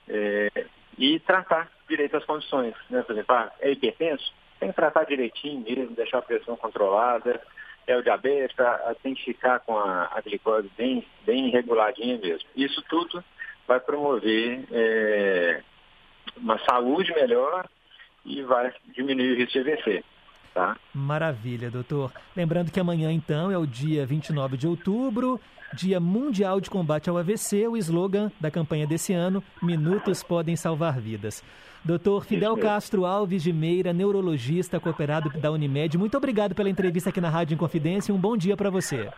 [0.08, 0.66] é,
[0.96, 2.74] e tratar direito as condições.
[2.90, 3.02] Né?
[3.02, 4.32] Por exemplo, ah, é hipertenso?
[4.58, 7.40] tem que tratar direitinho mesmo, deixar a pressão controlada.
[7.86, 8.56] É o diabetes,
[9.02, 12.46] tem que ficar com a, a glicose bem, bem reguladinha mesmo.
[12.54, 13.24] Isso tudo
[13.66, 15.62] vai promover é,
[16.36, 17.66] uma saúde melhor
[18.26, 20.04] e vai diminuir o risco de AVC.
[20.58, 20.76] Tá?
[20.92, 22.12] Maravilha, doutor.
[22.34, 25.40] Lembrando que amanhã, então, é o dia 29 de outubro,
[25.72, 30.98] Dia Mundial de Combate ao AVC, o slogan da campanha desse ano: Minutos podem salvar
[30.98, 31.44] vidas.
[31.84, 37.20] Doutor Fidel Castro Alves de Meira, neurologista cooperado da Unimed, muito obrigado pela entrevista aqui
[37.20, 39.08] na Rádio Inconfidência e um bom dia para você.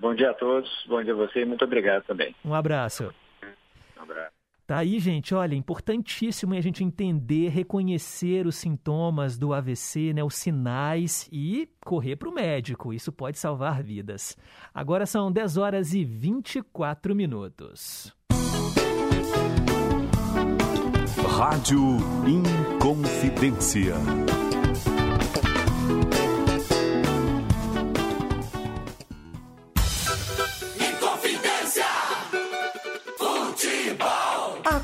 [0.00, 2.34] Bom dia a todos, bom dia a você e muito obrigado também.
[2.42, 3.12] Um abraço.
[3.98, 4.41] Um abraço.
[4.66, 10.36] Tá aí, gente, olha, importantíssimo a gente entender, reconhecer os sintomas do AVC, né, os
[10.36, 12.92] sinais e correr para o médico.
[12.92, 14.36] Isso pode salvar vidas.
[14.72, 18.14] Agora são 10 horas e 24 minutos.
[21.36, 23.94] Rádio Inconfidência.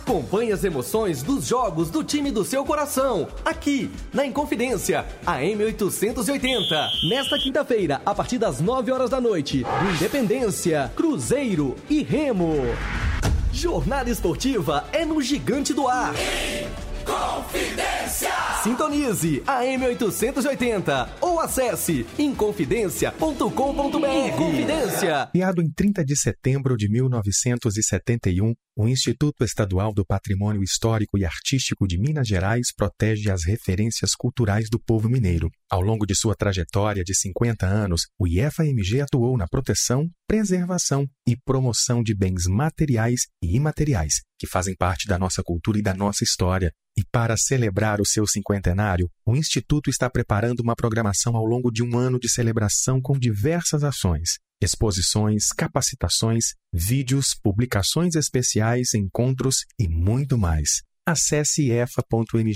[0.09, 6.89] Acompanhe as emoções dos jogos do time do seu coração, aqui na Inconfidência, a M880.
[7.10, 12.55] Nesta quinta-feira, a partir das 9 horas da noite, do Independência, Cruzeiro e Remo.
[13.52, 16.14] Jornada esportiva é no Gigante do Ar.
[17.09, 18.28] Confidência!
[18.62, 24.36] Sintonize a M880 ou acesse inconfidencia.com.br.
[24.36, 25.26] Confidência.
[25.32, 31.86] Criado em 30 de setembro de 1971, o Instituto Estadual do Patrimônio Histórico e Artístico
[31.86, 35.48] de Minas Gerais protege as referências culturais do povo mineiro.
[35.70, 41.34] Ao longo de sua trajetória de 50 anos, o IFAMG atuou na proteção, preservação e
[41.34, 46.22] promoção de bens materiais e imateriais que fazem parte da nossa cultura e da nossa
[46.22, 46.70] história.
[46.96, 51.82] E para celebrar o seu cinquentenário, o Instituto está preparando uma programação ao longo de
[51.82, 60.36] um ano de celebração com diversas ações, exposições, capacitações, vídeos, publicações especiais, encontros e muito
[60.36, 60.82] mais.
[61.06, 62.50] Acesse efa.mg.gov.br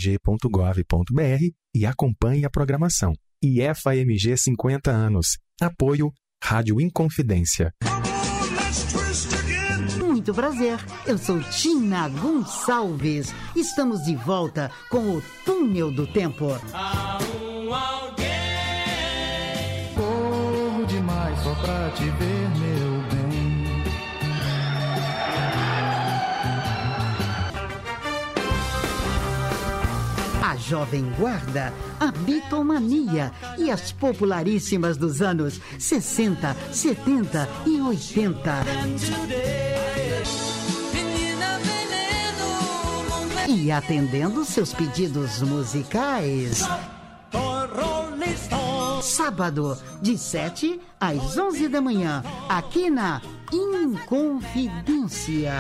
[1.74, 3.14] e acompanhe a programação.
[3.42, 5.38] IFAMG 50 anos.
[5.60, 6.12] Apoio
[6.42, 7.72] Rádio Inconfidência.
[9.96, 13.32] Muito prazer, eu sou Tina Gonçalves.
[13.54, 16.48] Estamos de volta com o Túnel do Tempo.
[16.74, 18.26] Há um alguém.
[19.94, 22.41] Corro demais só pra te ver,
[30.72, 31.70] Jovem Guarda,
[32.00, 38.64] a Bitomania e as popularíssimas dos anos 60, 70 e 80.
[43.50, 46.66] E atendendo seus pedidos musicais.
[49.02, 53.20] Sábado, de 7 às 11 da manhã, aqui na
[53.52, 55.52] Inconfidência.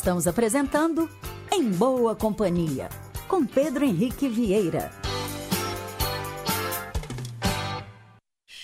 [0.00, 1.10] Estamos apresentando
[1.52, 2.88] Em Boa Companhia,
[3.28, 4.99] com Pedro Henrique Vieira.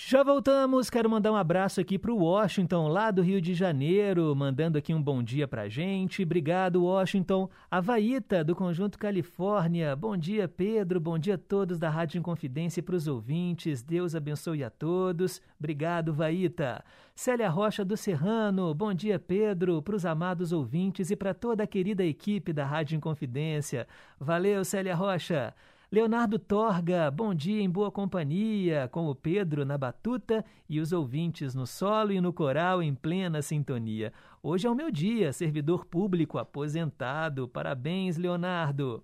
[0.09, 4.33] Já voltamos, quero mandar um abraço aqui para o Washington, lá do Rio de Janeiro,
[4.33, 6.23] mandando aqui um bom dia para gente.
[6.23, 7.49] Obrigado, Washington.
[7.69, 9.97] A Vaíta, do Conjunto Califórnia.
[9.97, 11.01] Bom dia, Pedro.
[11.01, 13.83] Bom dia a todos da Rádio Inconfidência e para os ouvintes.
[13.83, 15.41] Deus abençoe a todos.
[15.59, 16.85] Obrigado, Vaíta.
[17.13, 18.73] Célia Rocha do Serrano.
[18.73, 22.95] Bom dia, Pedro, para os amados ouvintes e para toda a querida equipe da Rádio
[22.95, 23.85] Inconfidência.
[24.17, 25.53] Valeu, Célia Rocha.
[25.89, 31.55] Leonardo Torga, bom dia em boa companhia, com o Pedro na batuta e os ouvintes
[31.55, 34.11] no solo e no coral em plena sintonia.
[34.43, 37.47] Hoje é o meu dia, servidor público aposentado.
[37.47, 39.01] Parabéns, Leonardo.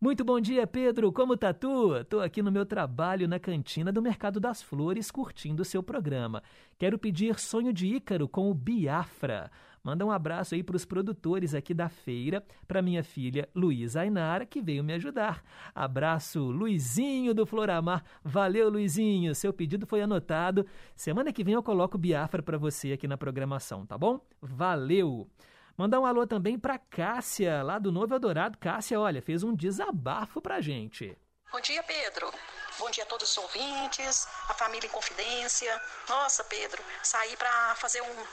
[0.00, 1.12] Muito bom dia, Pedro.
[1.12, 2.04] Como tá tu?
[2.04, 6.44] Tô aqui no meu trabalho na cantina do Mercado das Flores, curtindo o seu programa.
[6.78, 9.50] Quero pedir Sonho de Ícaro com o Biafra.
[9.82, 14.44] Manda um abraço aí para os produtores aqui da feira, para minha filha Luísa Ainara,
[14.44, 15.42] que veio me ajudar.
[15.74, 18.04] Abraço, Luizinho do Floramar.
[18.22, 19.34] Valeu, Luizinho.
[19.34, 20.66] Seu pedido foi anotado.
[20.94, 24.20] Semana que vem eu coloco Biafra para você aqui na programação, tá bom?
[24.40, 25.26] Valeu.
[25.76, 28.58] Mandar um alô também para Cássia, lá do Novo Eldorado.
[28.58, 31.16] Cássia, olha, fez um desabafo pra gente.
[31.50, 32.30] Bom dia, Pedro.
[32.78, 35.70] Bom dia a todos os ouvintes, a família em confidência.
[36.08, 38.24] Nossa, Pedro, saí para fazer um,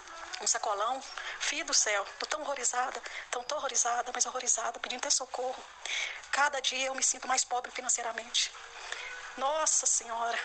[0.42, 1.02] um sacolão.
[1.40, 3.02] Filho do céu, tô tão horrorizada,
[3.32, 5.64] tão, tão horrorizada, mas horrorizada, pedindo até socorro.
[6.32, 8.52] Cada dia eu me sinto mais pobre financeiramente.
[9.38, 10.40] Nossa Senhora,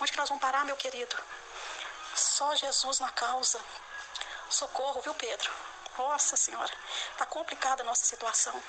[0.00, 1.16] onde que nós vamos parar, meu querido?
[2.14, 3.60] Só Jesus na causa.
[4.48, 5.52] Socorro, viu, Pedro?
[5.96, 6.72] Nossa Senhora,
[7.16, 8.60] tá complicada a nossa situação.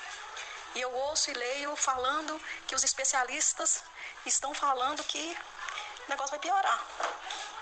[0.74, 3.82] E eu ouço e leio falando que os especialistas
[4.24, 5.36] estão falando que
[6.06, 6.84] o negócio vai piorar,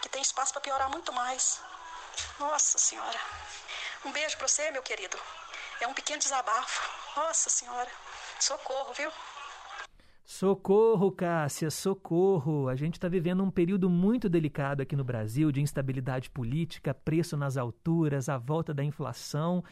[0.02, 1.60] que tem espaço para piorar muito mais.
[2.38, 3.18] Nossa Senhora.
[4.04, 5.16] Um beijo para você, meu querido.
[5.80, 7.20] É um pequeno desabafo.
[7.20, 7.90] Nossa Senhora.
[8.40, 9.10] Socorro, viu?
[10.24, 12.68] Socorro, Cássia, socorro!
[12.68, 17.36] A gente está vivendo um período muito delicado aqui no Brasil de instabilidade política, preço
[17.36, 19.62] nas alturas, a volta da inflação.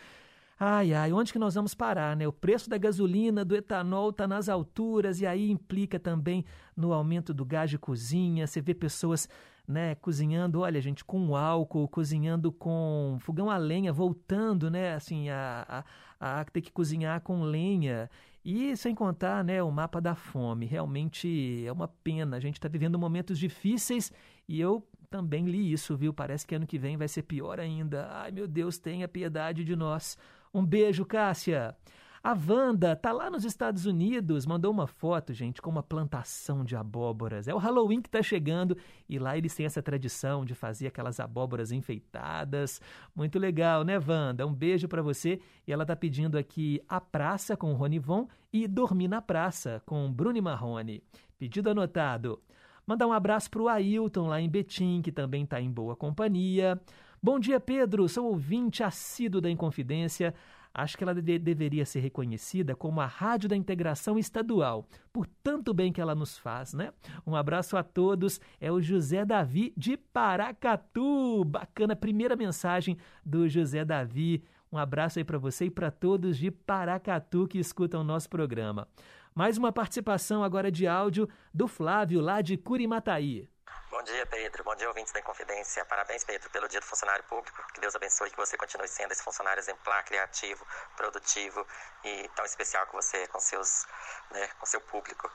[0.60, 2.28] Ai, ai, onde que nós vamos parar, né?
[2.28, 6.44] O preço da gasolina, do etanol está nas alturas e aí implica também
[6.76, 8.46] no aumento do gás de cozinha.
[8.46, 9.28] Você vê pessoas
[9.66, 15.84] né, cozinhando, olha, gente, com álcool, cozinhando com fogão a lenha, voltando, né, assim, a,
[16.20, 18.10] a, a ter que cozinhar com lenha.
[18.44, 20.66] E sem contar, né, o mapa da fome.
[20.66, 22.36] Realmente é uma pena.
[22.36, 24.12] A gente está vivendo momentos difíceis
[24.48, 26.12] e eu também li isso, viu?
[26.12, 28.08] Parece que ano que vem vai ser pior ainda.
[28.10, 30.18] Ai, meu Deus, tenha piedade de nós.
[30.52, 31.76] Um beijo, Cássia.
[32.24, 36.76] A Wanda tá lá nos Estados Unidos, mandou uma foto, gente, com uma plantação de
[36.76, 37.48] abóboras.
[37.48, 38.76] É o Halloween que tá chegando
[39.08, 42.80] e lá eles têm essa tradição de fazer aquelas abóboras enfeitadas.
[43.12, 44.46] Muito legal, né, Wanda?
[44.46, 45.40] Um beijo para você.
[45.66, 50.40] E ela tá pedindo aqui A Praça com Ronivon e Dormir na Praça com Bruni
[50.40, 51.02] Marrone.
[51.36, 52.40] Pedido anotado.
[52.86, 56.80] Mandar um abraço para o Ailton lá em Betim, que também está em boa companhia.
[57.20, 58.08] Bom dia, Pedro.
[58.08, 60.32] Sou ouvinte assíduo da Inconfidência.
[60.74, 65.74] Acho que ela de deveria ser reconhecida como a Rádio da Integração Estadual, por tanto
[65.74, 66.92] bem que ela nos faz, né?
[67.26, 68.40] Um abraço a todos.
[68.60, 71.44] É o José Davi de Paracatu.
[71.44, 74.42] Bacana, primeira mensagem do José Davi.
[74.72, 78.88] Um abraço aí para você e para todos de Paracatu que escutam o nosso programa.
[79.34, 83.51] Mais uma participação agora de áudio do Flávio, lá de Curimataí.
[83.90, 84.64] Bom dia, Pedro.
[84.64, 85.84] Bom dia, ouvintes da Inconfidência.
[85.84, 87.62] Parabéns, Pedro, pelo Dia do Funcionário Público.
[87.74, 90.66] Que Deus abençoe que você continue sendo esse funcionário exemplar, criativo,
[90.96, 91.66] produtivo
[92.02, 93.86] e tão especial que você é com seus,
[94.30, 95.30] né, com seu público.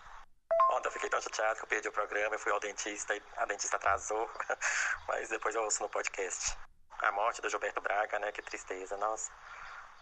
[0.72, 3.24] Ontem eu fiquei tão chateado que eu perdi o programa, eu fui ao dentista e
[3.38, 4.30] a dentista atrasou,
[5.08, 6.58] mas depois eu ouço no podcast.
[7.00, 9.32] A morte do Gilberto Braga, né, que tristeza, nossa,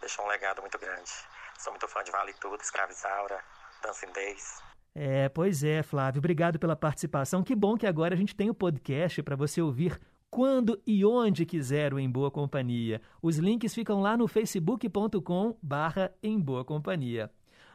[0.00, 1.12] deixou um legado muito grande.
[1.58, 3.44] Sou muito fã de Vale Tudo, Escravizaura,
[3.82, 4.62] Dancing Days.
[4.98, 6.20] É, pois é, Flávio.
[6.20, 7.42] Obrigado pela participação.
[7.42, 10.00] Que bom que agora a gente tem o podcast para você ouvir
[10.30, 13.02] quando e onde quiser o Em Boa Companhia.
[13.20, 17.30] Os links ficam lá no facebook.com barra Em Boa Companhia.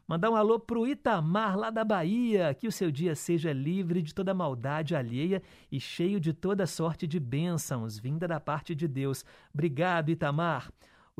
[0.07, 2.56] Mandar um alô pro Itamar, lá da Bahia.
[2.56, 7.06] Que o seu dia seja livre de toda maldade alheia e cheio de toda sorte
[7.06, 9.23] de bênçãos, vinda da parte de Deus.
[9.53, 10.72] Obrigado, Itamar.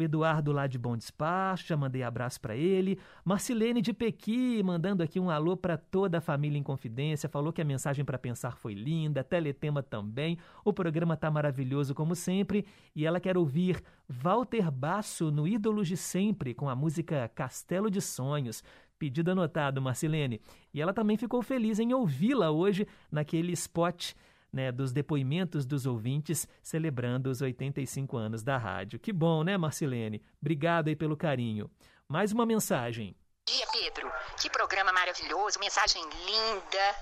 [0.02, 3.00] Eduardo lá de Bom Despacho, já mandei abraço para ele.
[3.24, 7.30] Marcilene de Pequi, mandando aqui um alô para toda a família em confidência.
[7.30, 10.38] Falou que a mensagem para pensar foi linda, teletema também.
[10.64, 12.66] O programa tá maravilhoso como sempre.
[12.96, 18.02] E ela quer ouvir Walter Basso no Ídolos de Sempre, com a música Castelo de
[18.02, 18.64] Sonhos.
[19.00, 20.40] Pedido anotado, Marcilene.
[20.74, 24.14] E ela também ficou feliz em ouvi-la hoje naquele spot
[24.52, 29.00] né, dos depoimentos dos ouvintes celebrando os 85 anos da rádio.
[29.00, 30.24] Que bom, né, Marcilene?
[30.42, 31.70] Obrigado aí pelo carinho.
[32.08, 33.16] Mais uma mensagem.
[33.48, 34.12] Bom dia, Pedro.
[34.42, 36.96] Que programa maravilhoso, mensagem linda.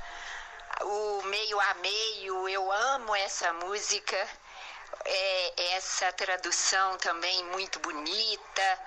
[0.81, 4.15] O meio a meio, eu amo essa música.
[5.05, 8.79] É, essa tradução também muito bonita.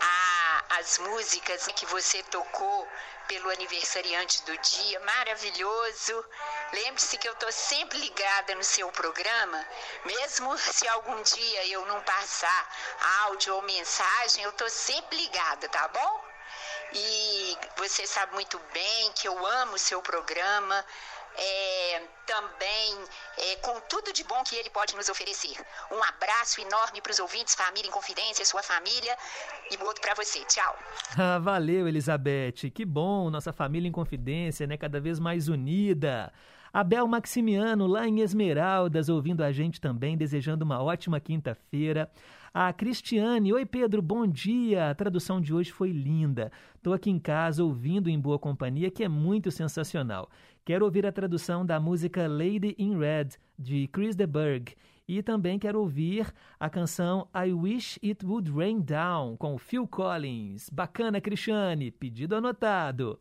[0.00, 2.86] A, as músicas que você tocou
[3.26, 6.24] pelo aniversariante do dia, maravilhoso.
[6.72, 9.64] Lembre-se que eu estou sempre ligada no seu programa,
[10.04, 12.68] mesmo se algum dia eu não passar
[13.24, 16.28] áudio ou mensagem, eu estou sempre ligada, tá bom?
[16.92, 20.84] E você sabe muito bem que eu amo o seu programa.
[21.40, 23.04] É, também
[23.36, 25.56] é, com tudo de bom que ele pode nos oferecer.
[25.92, 29.16] Um abraço enorme para os ouvintes, família em confidência, sua família
[29.70, 30.44] e outro para você.
[30.44, 30.76] Tchau.
[31.16, 32.70] Ah, valeu, Elizabeth.
[32.74, 34.76] Que bom, nossa família em confidência, né?
[34.76, 36.32] Cada vez mais unida.
[36.72, 42.10] Abel Maximiano, lá em Esmeraldas, ouvindo a gente também, desejando uma ótima quinta-feira.
[42.52, 44.90] A Cristiane, oi Pedro, bom dia.
[44.90, 46.50] A tradução de hoje foi linda.
[46.76, 50.28] Estou aqui em casa ouvindo em boa companhia, que é muito sensacional.
[50.64, 53.28] Quero ouvir a tradução da música Lady in Red,
[53.58, 54.74] de Chris de Burgh.
[55.06, 56.26] E também quero ouvir
[56.60, 60.68] a canção I Wish It Would Rain Down, com Phil Collins.
[60.68, 61.90] Bacana, Cristiane.
[61.90, 63.18] Pedido anotado.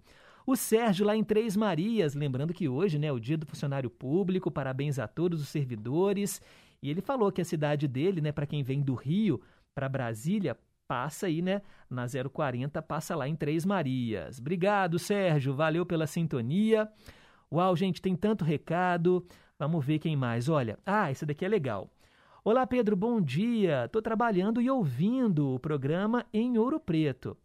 [0.49, 3.89] O Sérgio lá em Três Marias, lembrando que hoje né, é o dia do funcionário
[3.89, 6.41] público, parabéns a todos os servidores.
[6.81, 9.41] E ele falou que a cidade dele, né, para quem vem do Rio
[9.75, 10.57] para Brasília,
[10.87, 14.39] passa aí, né, na 040, passa lá em Três Marias.
[14.39, 16.89] Obrigado, Sérgio, valeu pela sintonia.
[17.51, 19.25] Uau, gente, tem tanto recado.
[19.59, 20.47] Vamos ver quem mais.
[20.47, 21.91] Olha, ah, esse daqui é legal.
[22.41, 23.83] Olá, Pedro, bom dia.
[23.83, 27.35] Estou trabalhando e ouvindo o programa em Ouro Preto.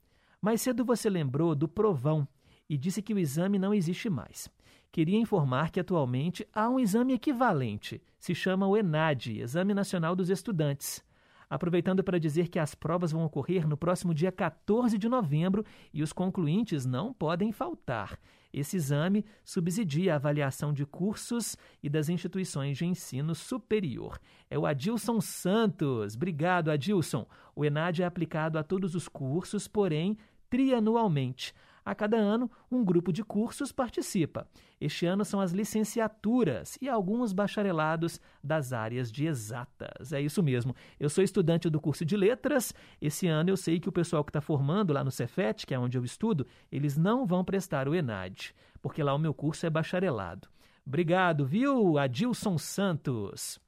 [0.41, 2.29] Mais cedo você lembrou do Provão
[2.73, 4.49] e disse que o exame não existe mais.
[4.91, 10.31] Queria informar que atualmente há um exame equivalente, se chama o ENAD, Exame Nacional dos
[10.31, 11.05] Estudantes.
[11.51, 16.03] Aproveitando para dizer que as provas vão ocorrer no próximo dia 14 de novembro e
[16.03, 18.19] os concluintes não podem faltar.
[18.51, 24.19] Esse exame subsidia a avaliação de cursos e das instituições de ensino superior.
[24.49, 26.15] É o Adilson Santos.
[26.15, 27.27] Obrigado, Adilson.
[27.55, 30.17] O ENAD é aplicado a todos os cursos, porém
[30.49, 31.55] trianualmente.
[31.85, 34.47] A cada ano, um grupo de cursos participa.
[34.81, 40.13] Este ano são as licenciaturas e alguns bacharelados das áreas de exatas.
[40.13, 40.75] É isso mesmo.
[40.99, 42.73] Eu sou estudante do curso de letras.
[43.01, 45.79] Esse ano eu sei que o pessoal que está formando lá no Cefet, que é
[45.79, 49.71] onde eu estudo, eles não vão prestar o ENAD, porque lá o meu curso é
[49.71, 50.49] bacharelado.
[50.87, 53.61] Obrigado, viu, Adilson Santos?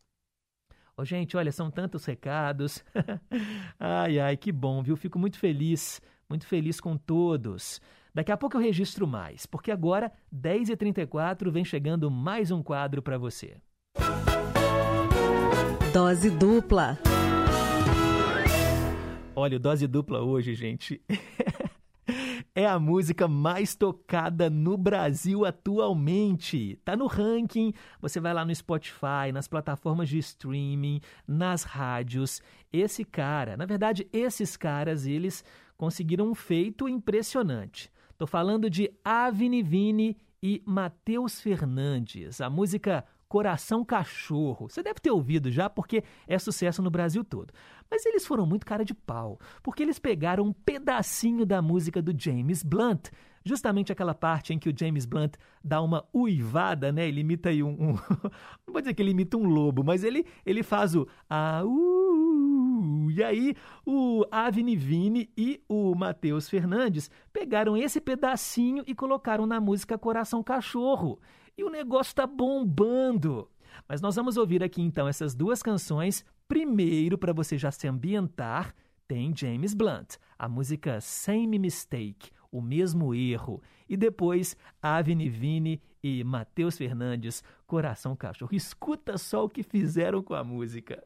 [0.96, 2.84] Oh, gente, olha, são tantos recados.
[3.78, 4.96] ai, ai, que bom, viu?
[4.96, 7.80] Fico muito feliz, muito feliz com todos.
[8.14, 13.18] Daqui a pouco eu registro mais, porque agora, 10h34, vem chegando mais um quadro para
[13.18, 13.56] você.
[15.92, 16.96] Dose dupla.
[19.34, 21.02] Olha, o Dose Dupla hoje, gente,
[22.54, 26.78] é a música mais tocada no Brasil atualmente.
[26.84, 27.72] Tá no ranking.
[28.00, 32.40] Você vai lá no Spotify, nas plataformas de streaming, nas rádios.
[32.72, 35.44] Esse cara, na verdade, esses caras, eles
[35.76, 37.92] conseguiram um feito impressionante.
[38.16, 42.40] Tô falando de Avni Vini e Matheus Fernandes.
[42.40, 44.68] A música Coração Cachorro.
[44.68, 47.52] Você deve ter ouvido já porque é sucesso no Brasil todo.
[47.90, 52.14] Mas eles foram muito cara de pau, porque eles pegaram um pedacinho da música do
[52.16, 53.08] James Blunt,
[53.44, 57.08] justamente aquela parte em que o James Blunt dá uma uivada, né?
[57.08, 57.92] Ele imita aí um, um
[58.64, 62.03] não vou dizer que ele imita um lobo, mas ele ele faz o ah, uh,
[63.10, 63.54] e aí
[63.84, 70.42] o Avni Vini e o Matheus Fernandes pegaram esse pedacinho e colocaram na música Coração
[70.42, 71.18] Cachorro.
[71.56, 73.48] E o negócio está bombando.
[73.88, 76.24] Mas nós vamos ouvir aqui então essas duas canções.
[76.46, 78.74] Primeiro, para você já se ambientar,
[79.06, 83.62] tem James Blunt, a música Same Mistake, o mesmo erro.
[83.88, 88.54] E depois, Avni Vini e Matheus Fernandes, Coração Cachorro.
[88.54, 91.02] Escuta só o que fizeram com a música.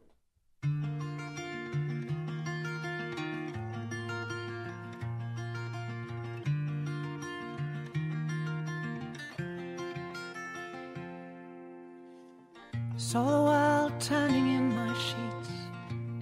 [13.11, 15.51] Saw the world turning in my sheets,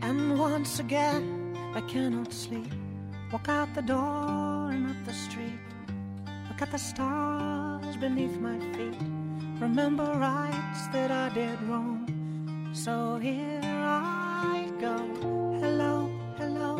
[0.02, 2.72] and once again I cannot sleep.
[3.32, 5.58] Walk out the door and up the street.
[6.48, 9.02] Look at the stars beneath my feet.
[9.58, 12.06] Remember rights that I did wrong.
[12.72, 14.96] So here I go.
[15.58, 16.08] Hello,
[16.38, 16.72] hello.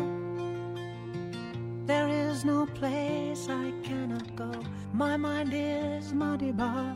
[1.85, 4.53] There is no place I cannot go.
[4.93, 6.95] My mind is muddy, but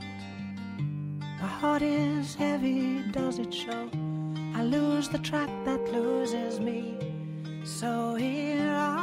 [1.42, 3.02] my heart is heavy.
[3.12, 3.90] Does it show?
[4.54, 6.98] I lose the track that loses me.
[7.64, 9.01] So here I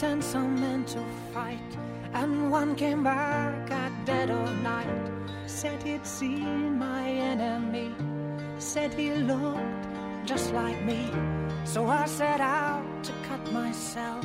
[0.00, 1.04] so I sent some men to
[1.34, 1.76] fight,
[2.14, 5.10] and one came back at dead of night.
[5.46, 7.94] Said he'd seen my enemy,
[8.58, 9.86] said he looked
[10.24, 11.10] just like me.
[11.64, 14.24] So I set out to cut myself,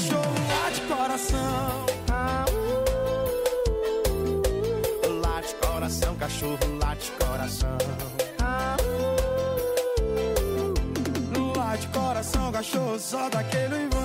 [0.00, 1.86] Cachorro, lá de coração.
[2.10, 2.44] Ah.
[5.22, 7.78] Lá de coração, cachorro, lá de coração.
[11.56, 13.99] Lá de coração, cachorro, só daquele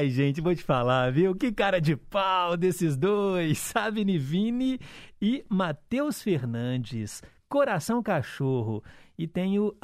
[0.00, 1.34] Ai, gente, vou te falar, viu?
[1.34, 4.80] Que cara de pau desses dois, sabe, Nivini
[5.20, 7.22] e Matheus Fernandes.
[7.50, 8.82] Coração Cachorro.
[9.18, 9.76] E tem o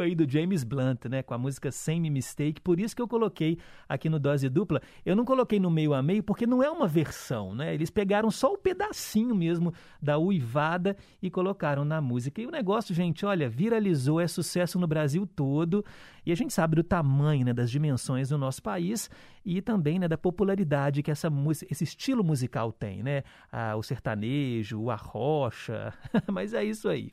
[0.00, 1.22] Aí do James Blunt, né?
[1.22, 2.60] Com a música Same Mistake.
[2.60, 3.58] Por isso que eu coloquei
[3.88, 4.80] aqui no Dose Dupla.
[5.04, 7.74] Eu não coloquei no meio a meio porque não é uma versão, né?
[7.74, 12.40] Eles pegaram só o pedacinho mesmo da uivada e colocaram na música.
[12.40, 15.84] E o negócio, gente, olha, viralizou, é sucesso no Brasil todo.
[16.24, 19.08] E a gente sabe do tamanho, né, das dimensões do nosso país
[19.44, 21.28] e também né, da popularidade que essa
[21.70, 23.22] esse estilo musical tem, né?
[23.50, 25.94] Ah, o sertanejo, o arrocha,
[26.26, 27.12] mas é isso aí.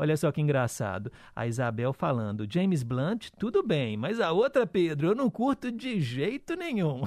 [0.00, 1.12] Olha só que engraçado.
[1.36, 6.00] A Isabel falando, James Blunt, tudo bem, mas a outra, Pedro, eu não curto de
[6.00, 7.02] jeito nenhum.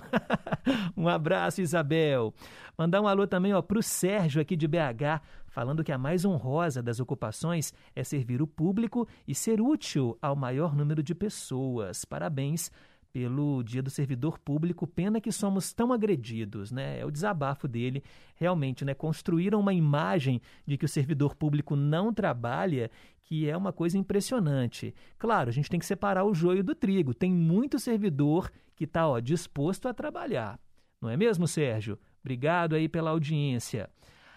[0.95, 2.31] um abraço, Isabel.
[2.77, 6.83] Mandar um alô também ó, o Sérgio aqui de BH, falando que a mais honrosa
[6.83, 12.05] das ocupações é servir o público e ser útil ao maior número de pessoas.
[12.05, 12.69] Parabéns
[13.13, 14.87] pelo Dia do Servidor Público.
[14.87, 16.99] Pena que somos tão agredidos, né?
[16.99, 18.03] É o desabafo dele.
[18.35, 18.95] Realmente, né?
[18.95, 22.89] Construíram uma imagem de que o servidor público não trabalha,
[23.21, 24.95] que é uma coisa impressionante.
[25.19, 27.13] Claro, a gente tem que separar o joio do trigo.
[27.13, 30.59] Tem muito servidor que está disposto a trabalhar.
[30.99, 31.99] Não é mesmo, Sérgio?
[32.21, 33.89] Obrigado aí pela audiência.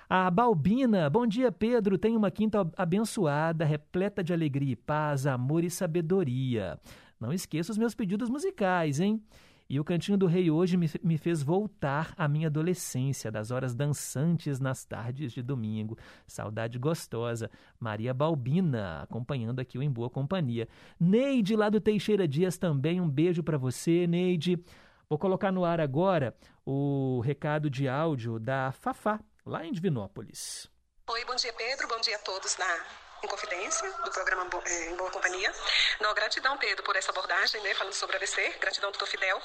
[0.08, 5.64] A Balbina, bom dia Pedro, tenho uma quinta abençoada, repleta de alegria e paz, amor
[5.64, 6.78] e sabedoria.
[7.20, 9.22] Não esqueça os meus pedidos musicais, hein?
[9.68, 13.74] E o Cantinho do Rei hoje me, me fez voltar à minha adolescência, das horas
[13.74, 15.98] dançantes nas tardes de domingo.
[16.24, 17.50] Saudade gostosa.
[17.80, 20.68] Maria Balbina, acompanhando aqui o Em Boa Companhia.
[21.00, 24.62] Neide, lá do Teixeira Dias, também um beijo para você, Neide.
[25.08, 30.70] Vou colocar no ar agora o recado de áudio da Fafá, lá em Divinópolis.
[31.08, 35.10] Oi, bom dia Pedro, bom dia a todos na Inconfidência, do programa eh, Em Boa
[35.10, 35.52] Companhia.
[36.00, 38.56] Não, gratidão, Pedro, por essa abordagem, né, falando sobre AVC.
[38.60, 39.42] Gratidão, doutor Fidel.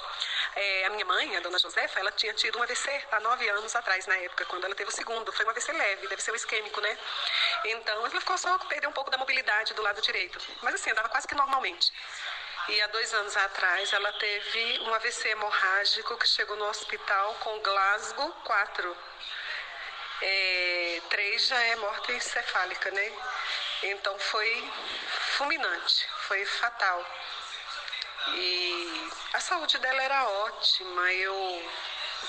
[0.54, 3.74] Eh, a minha mãe, a dona Josefa, ela tinha tido um AVC há nove anos
[3.74, 5.32] atrás, na época, quando ela teve o segundo.
[5.32, 6.98] Foi um AVC leve, deve ser o isquêmico, né?
[7.64, 10.38] Então, ela ficou só perder um pouco da mobilidade do lado direito.
[10.62, 11.92] Mas assim, andava quase que normalmente.
[12.68, 17.58] E há dois anos atrás ela teve um AVC hemorrágico que chegou no hospital com
[17.58, 18.96] Glasgow 4.
[20.24, 23.12] É, três já é morte encefálica, né?
[23.82, 24.70] Então foi
[25.36, 27.04] fulminante, foi fatal.
[28.28, 31.12] E a saúde dela era ótima.
[31.12, 31.70] Eu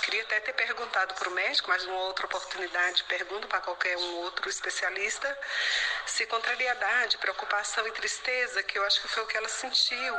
[0.01, 4.15] queria até ter perguntado para o médico, mas numa outra oportunidade pergunto para qualquer um
[4.17, 5.37] outro especialista
[6.05, 10.15] se contrariedade, preocupação e tristeza, que eu acho que foi o que ela sentiu.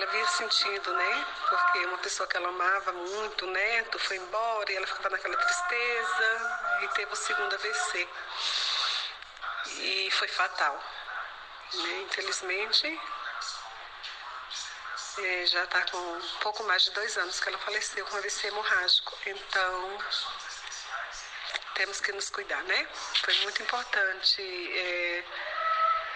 [0.00, 1.26] Ela vir sentindo, né?
[1.46, 6.78] Porque uma pessoa que ela amava muito, neto, foi embora e ela ficava naquela tristeza
[6.80, 8.08] e teve o segundo AVC.
[9.66, 10.82] E foi fatal.
[11.74, 12.00] Né?
[12.08, 13.00] Infelizmente,
[15.18, 19.18] é, já está com pouco mais de dois anos que ela faleceu com AVC hemorrágico.
[19.26, 19.98] Então,
[21.74, 22.88] temos que nos cuidar, né?
[23.22, 24.40] Foi muito importante
[24.78, 25.24] é,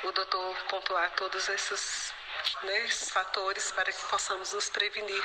[0.04, 2.13] o doutor pontuar todos esses,
[2.64, 5.22] né, esses fatores para que possamos nos prevenir.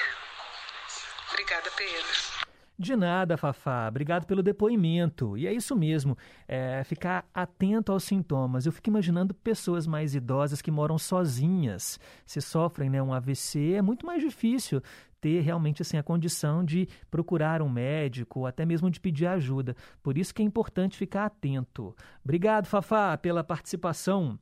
[1.31, 2.49] Obrigada, Pedro.
[2.79, 3.89] De nada, Fafá.
[3.89, 5.37] Obrigado pelo depoimento.
[5.37, 6.17] E é isso mesmo,
[6.47, 8.65] é ficar atento aos sintomas.
[8.65, 11.99] Eu fico imaginando pessoas mais idosas que moram sozinhas.
[12.25, 14.81] Se sofrem né, um AVC, é muito mais difícil
[15.19, 19.75] ter realmente assim, a condição de procurar um médico ou até mesmo de pedir ajuda.
[20.01, 21.93] Por isso que é importante ficar atento.
[22.23, 24.39] Obrigado, Fafá, pela participação.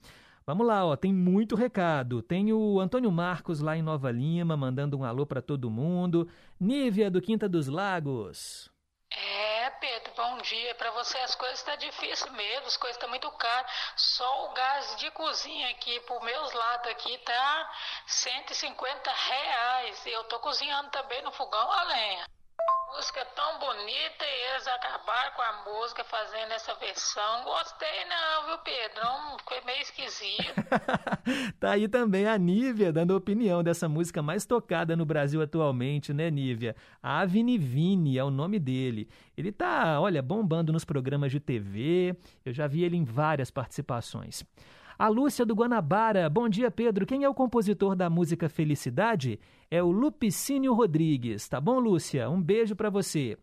[0.48, 2.22] Vamos lá, ó, tem muito recado.
[2.22, 6.26] Tem o Antônio Marcos lá em Nova Lima, mandando um alô para todo mundo.
[6.58, 8.72] Nívia do Quinta dos Lagos.
[9.12, 10.74] É, Pedro, bom dia.
[10.76, 13.70] Para você as coisas estão tá difícil mesmo, as coisas estão muito caras.
[13.98, 17.72] Só o gás de cozinha aqui, por meus lados aqui, tá
[18.06, 20.06] 150 reais.
[20.06, 22.26] Eu tô cozinhando também no fogão a lenha.
[22.98, 27.44] Música tão bonita e eles acabaram com a música fazendo essa versão.
[27.44, 29.38] Gostei não, viu, Pedro?
[29.48, 30.56] Foi meio esquisito.
[31.62, 36.32] tá aí também a Nívia dando opinião dessa música mais tocada no Brasil atualmente, né,
[36.32, 36.76] Nívia?
[37.04, 39.08] Avni Vini é o nome dele.
[39.38, 42.18] Ele tá, olha, bombando nos programas de TV.
[42.44, 44.44] Eu já vi ele em várias participações.
[45.00, 46.28] A Lúcia do Guanabara.
[46.28, 47.06] Bom dia, Pedro.
[47.06, 49.40] Quem é o compositor da música Felicidade?
[49.70, 51.48] É o Lupicínio Rodrigues.
[51.48, 52.28] Tá bom, Lúcia?
[52.28, 53.38] Um beijo para você.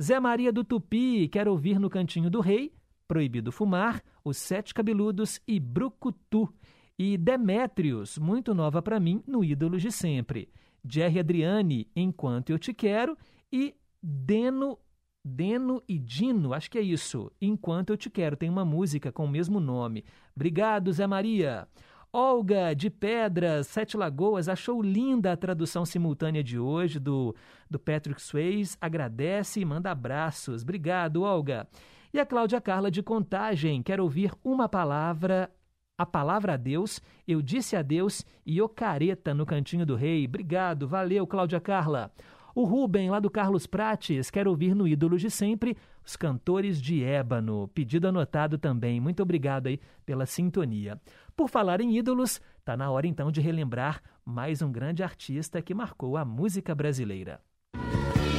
[0.00, 1.26] Zé Maria do Tupi.
[1.26, 2.72] Quer ouvir no Cantinho do Rei?
[3.08, 6.48] Proibido Fumar, Os Sete Cabeludos e Brucutu.
[6.96, 10.48] E Demétrios, muito nova para mim, no Ídolos de Sempre.
[10.88, 13.18] Jerry Adriane, Enquanto Eu Te Quero.
[13.52, 14.78] E Deno
[15.24, 17.30] Deno e Dino, acho que é isso.
[17.40, 20.04] Enquanto eu te quero, tem uma música com o mesmo nome.
[20.34, 21.68] Obrigado, Zé Maria.
[22.12, 27.36] Olga de Pedras, Sete Lagoas, achou linda a tradução simultânea de hoje do,
[27.70, 28.76] do Patrick Swayze.
[28.80, 30.62] Agradece e manda abraços.
[30.62, 31.68] Obrigado, Olga.
[32.12, 35.48] E a Cláudia Carla de Contagem, quer ouvir uma palavra,
[35.96, 40.24] a palavra a Deus, eu disse a Deus e o careta no Cantinho do Rei.
[40.26, 42.10] Obrigado, valeu, Cláudia Carla.
[42.54, 47.04] O Rubem, lá do Carlos Prates, quer ouvir no Ídolos de Sempre os cantores de
[47.04, 47.68] ébano.
[47.68, 49.00] Pedido anotado também.
[49.00, 51.00] Muito obrigado aí pela sintonia.
[51.36, 55.74] Por falar em ídolos, tá na hora então de relembrar mais um grande artista que
[55.74, 57.40] marcou a música brasileira.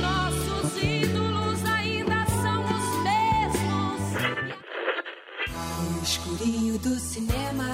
[0.01, 4.13] Nossos ídolos ainda são os mesmos.
[5.95, 7.71] No escurinho do cinema.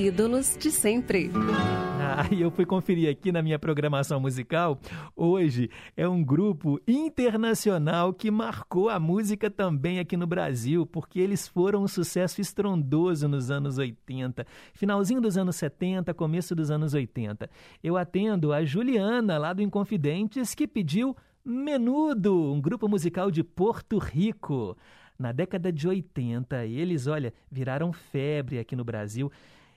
[0.00, 1.30] Ídolos de sempre.
[2.00, 4.80] Ah, e eu fui conferir aqui na minha programação musical.
[5.14, 11.46] Hoje é um grupo internacional que marcou a música também aqui no Brasil, porque eles
[11.46, 17.50] foram um sucesso estrondoso nos anos 80, finalzinho dos anos 70, começo dos anos 80.
[17.84, 21.14] Eu atendo a Juliana, lá do Inconfidentes, que pediu
[21.44, 24.78] Menudo, um grupo musical de Porto Rico.
[25.18, 29.30] Na década de 80, eles, olha, viraram febre aqui no Brasil.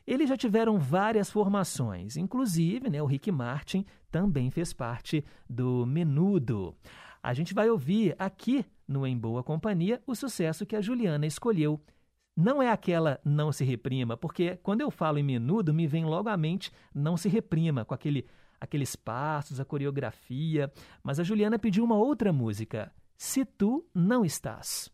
[0.06, 6.76] Eles já tiveram várias formações, inclusive né, o Rick Martin também fez parte do Menudo.
[7.22, 11.80] A gente vai ouvir aqui no Em Boa Companhia o sucesso que a Juliana escolheu.
[12.36, 16.28] Não é aquela Não Se Reprima, porque quando eu falo em Menudo, me vem logo
[16.28, 18.26] à mente Não Se Reprima, com aquele,
[18.60, 20.72] aqueles passos, a coreografia.
[21.02, 24.93] Mas a Juliana pediu uma outra música, Se Tu Não Estás.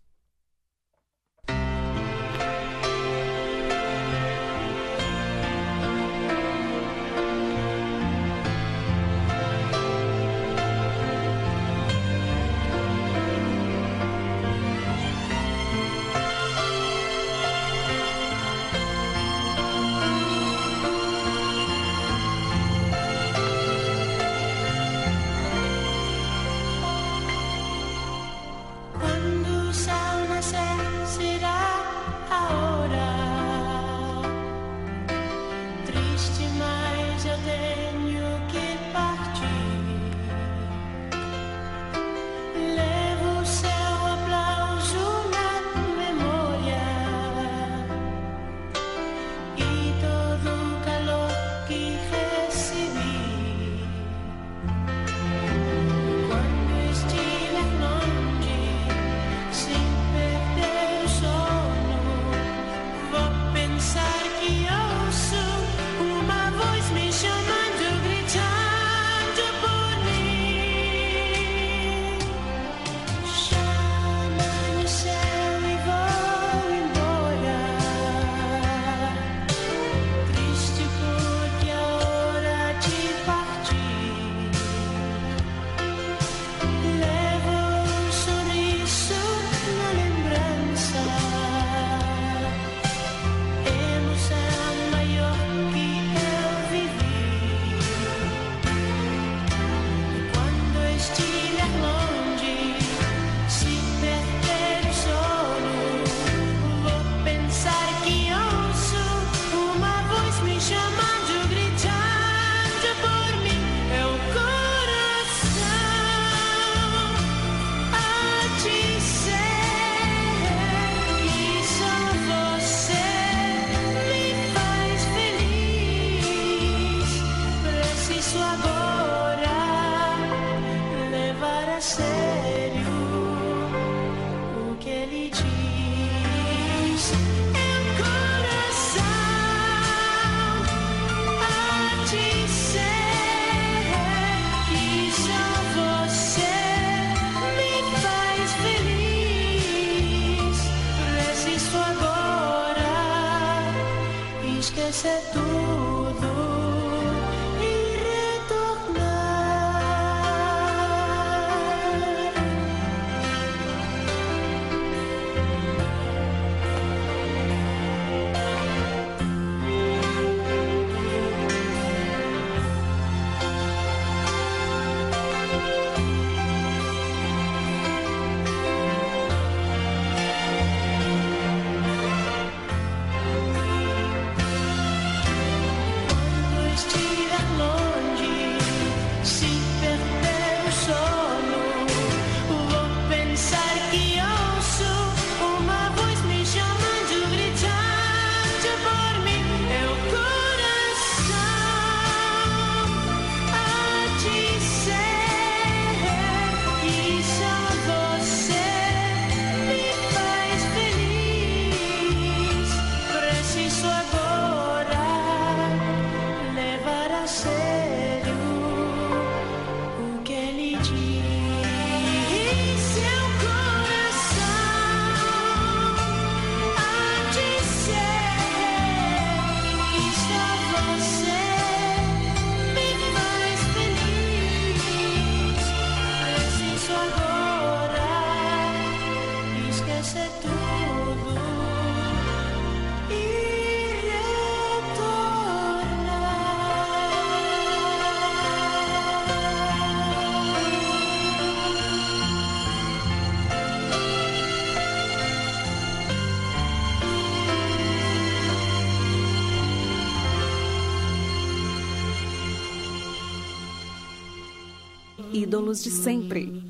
[265.50, 266.64] Ídolos de sempre.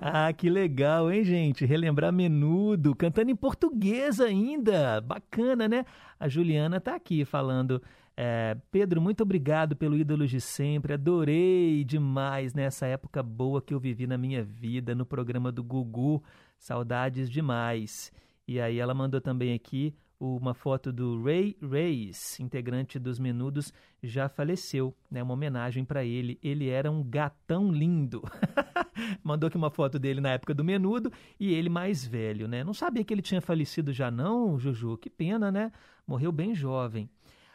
[0.00, 1.64] Ah, que legal, hein, gente?
[1.64, 5.00] Relembrar menudo, cantando em português ainda.
[5.00, 5.84] Bacana, né?
[6.18, 7.80] A Juliana tá aqui falando.
[8.16, 10.94] é, Pedro, muito obrigado pelo Ídolos de Sempre.
[10.94, 16.20] Adorei demais nessa época boa que eu vivi na minha vida, no programa do Gugu.
[16.58, 18.10] Saudades demais.
[18.48, 24.28] E aí ela mandou também aqui uma foto do Ray Reis, integrante dos Menudos, já
[24.28, 25.20] faleceu, né?
[25.20, 26.38] Uma homenagem para ele.
[26.40, 28.22] Ele era um gatão lindo.
[29.24, 32.62] Mandou aqui uma foto dele na época do Menudo e ele mais velho, né?
[32.62, 34.96] Não sabia que ele tinha falecido já não, Juju.
[34.96, 35.72] Que pena, né?
[36.06, 37.10] Morreu bem jovem.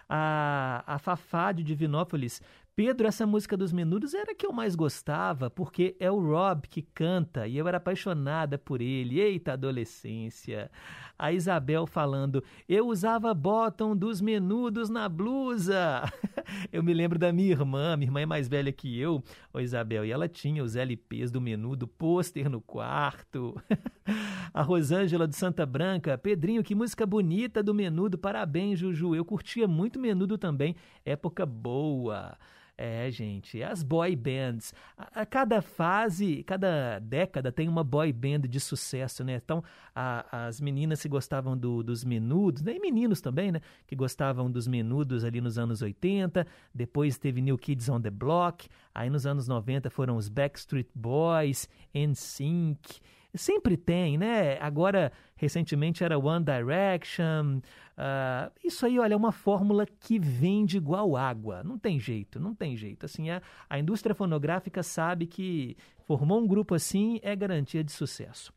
[0.09, 2.41] A, a Fafá de Divinópolis.
[2.77, 6.67] Pedro, essa música dos Menudos era a que eu mais gostava, porque é o Rob
[6.67, 9.19] que canta e eu era apaixonada por ele.
[9.19, 10.69] Eita, adolescência!
[11.17, 16.03] A Isabel falando, eu usava bottom dos Menudos na blusa.
[16.71, 20.05] eu me lembro da minha irmã, minha irmã é mais velha que eu, ô Isabel,
[20.05, 23.59] e ela tinha os LPs do Menudo, pôster no quarto.
[24.53, 29.15] a Rosângela de Santa Branca, Pedrinho, que música bonita do Menudo, parabéns, Juju.
[29.15, 32.37] Eu curtia muito Menudo também, época boa.
[32.79, 34.71] É, gente, as boy bands.
[34.95, 39.41] A, a cada fase, cada década tem uma boy band de sucesso, né?
[39.43, 39.63] Então,
[39.95, 42.75] a- as meninas que gostavam do- dos menudos, né?
[42.75, 43.61] e meninos também, né?
[43.87, 46.45] Que gostavam dos menudos ali nos anos 80.
[46.71, 48.67] Depois teve New Kids on the Block.
[48.93, 52.99] Aí nos anos 90 foram os Backstreet Boys, NSYNC.
[53.35, 54.57] Sempre tem, né?
[54.59, 57.61] Agora, recentemente era One Direction.
[57.97, 61.63] Ah, isso aí, olha, é uma fórmula que vende igual água.
[61.63, 63.05] Não tem jeito, não tem jeito.
[63.05, 65.75] Assim, a, a indústria fonográfica sabe que
[66.05, 68.53] formou um grupo assim é garantia de sucesso.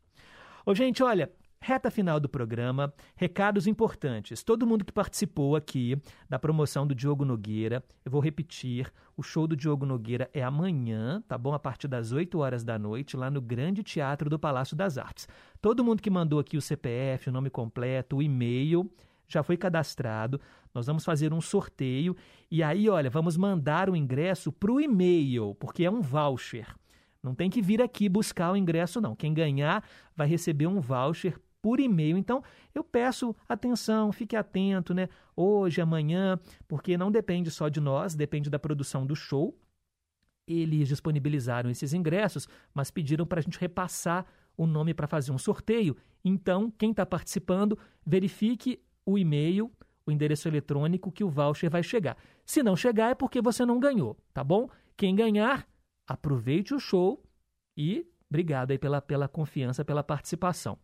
[0.65, 1.31] Ô, gente, olha,
[1.61, 4.43] reta final do programa, recados importantes.
[4.43, 5.95] Todo mundo que participou aqui
[6.27, 11.23] da promoção do Diogo Nogueira, eu vou repetir, o show do Diogo Nogueira é amanhã,
[11.27, 11.53] tá bom?
[11.53, 15.27] A partir das 8 horas da noite, lá no Grande Teatro do Palácio das Artes.
[15.61, 18.91] Todo mundo que mandou aqui o CPF, o nome completo, o e-mail,
[19.27, 20.41] já foi cadastrado.
[20.73, 22.15] Nós vamos fazer um sorteio
[22.49, 26.75] e aí, olha, vamos mandar o ingresso para o e-mail, porque é um voucher.
[27.21, 29.15] Não tem que vir aqui buscar o ingresso, não.
[29.15, 29.83] Quem ganhar
[30.15, 32.17] vai receber um voucher por e-mail.
[32.17, 32.43] Então,
[32.73, 35.07] eu peço atenção, fique atento, né?
[35.35, 39.57] Hoje, amanhã, porque não depende só de nós, depende da produção do show.
[40.47, 44.25] Eles disponibilizaram esses ingressos, mas pediram para a gente repassar
[44.57, 45.95] o nome para fazer um sorteio.
[46.23, 49.71] Então, quem está participando, verifique o e-mail,
[50.05, 52.17] o endereço eletrônico que o voucher vai chegar.
[52.45, 54.69] Se não chegar, é porque você não ganhou, tá bom?
[54.97, 55.67] Quem ganhar,
[56.07, 57.23] aproveite o show
[57.77, 60.77] e obrigado aí pela, pela confiança, pela participação.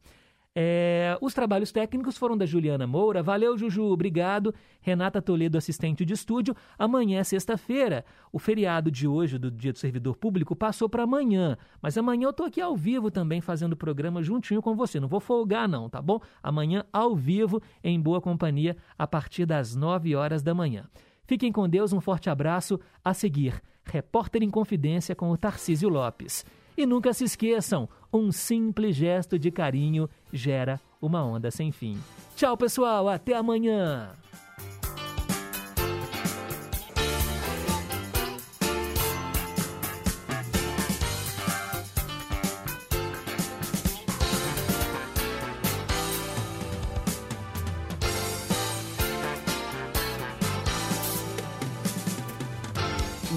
[0.59, 3.21] É, os trabalhos técnicos foram da Juliana Moura.
[3.21, 4.55] Valeu, Juju, obrigado.
[4.81, 6.55] Renata Toledo, assistente de estúdio.
[6.79, 8.03] Amanhã é sexta-feira.
[8.33, 11.55] O feriado de hoje, do Dia do Servidor Público, passou para amanhã.
[11.79, 14.99] Mas amanhã eu estou aqui ao vivo também, fazendo o programa juntinho com você.
[14.99, 16.19] Não vou folgar, não, tá bom?
[16.41, 20.85] Amanhã, ao vivo, em boa companhia, a partir das 9 horas da manhã.
[21.27, 22.79] Fiquem com Deus, um forte abraço.
[23.05, 26.43] A seguir, Repórter em Confidência com o Tarcísio Lopes.
[26.77, 31.97] E nunca se esqueçam, um simples gesto de carinho gera uma onda sem fim.
[32.35, 34.11] Tchau, pessoal, até amanhã!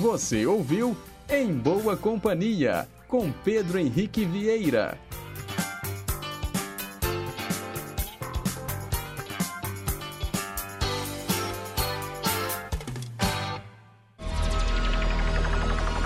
[0.00, 0.96] Você ouviu
[1.28, 4.96] Em Boa Companhia, com Pedro Henrique Vieira.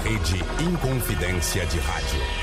[0.03, 2.34] Rede Inconfidência de Rádio.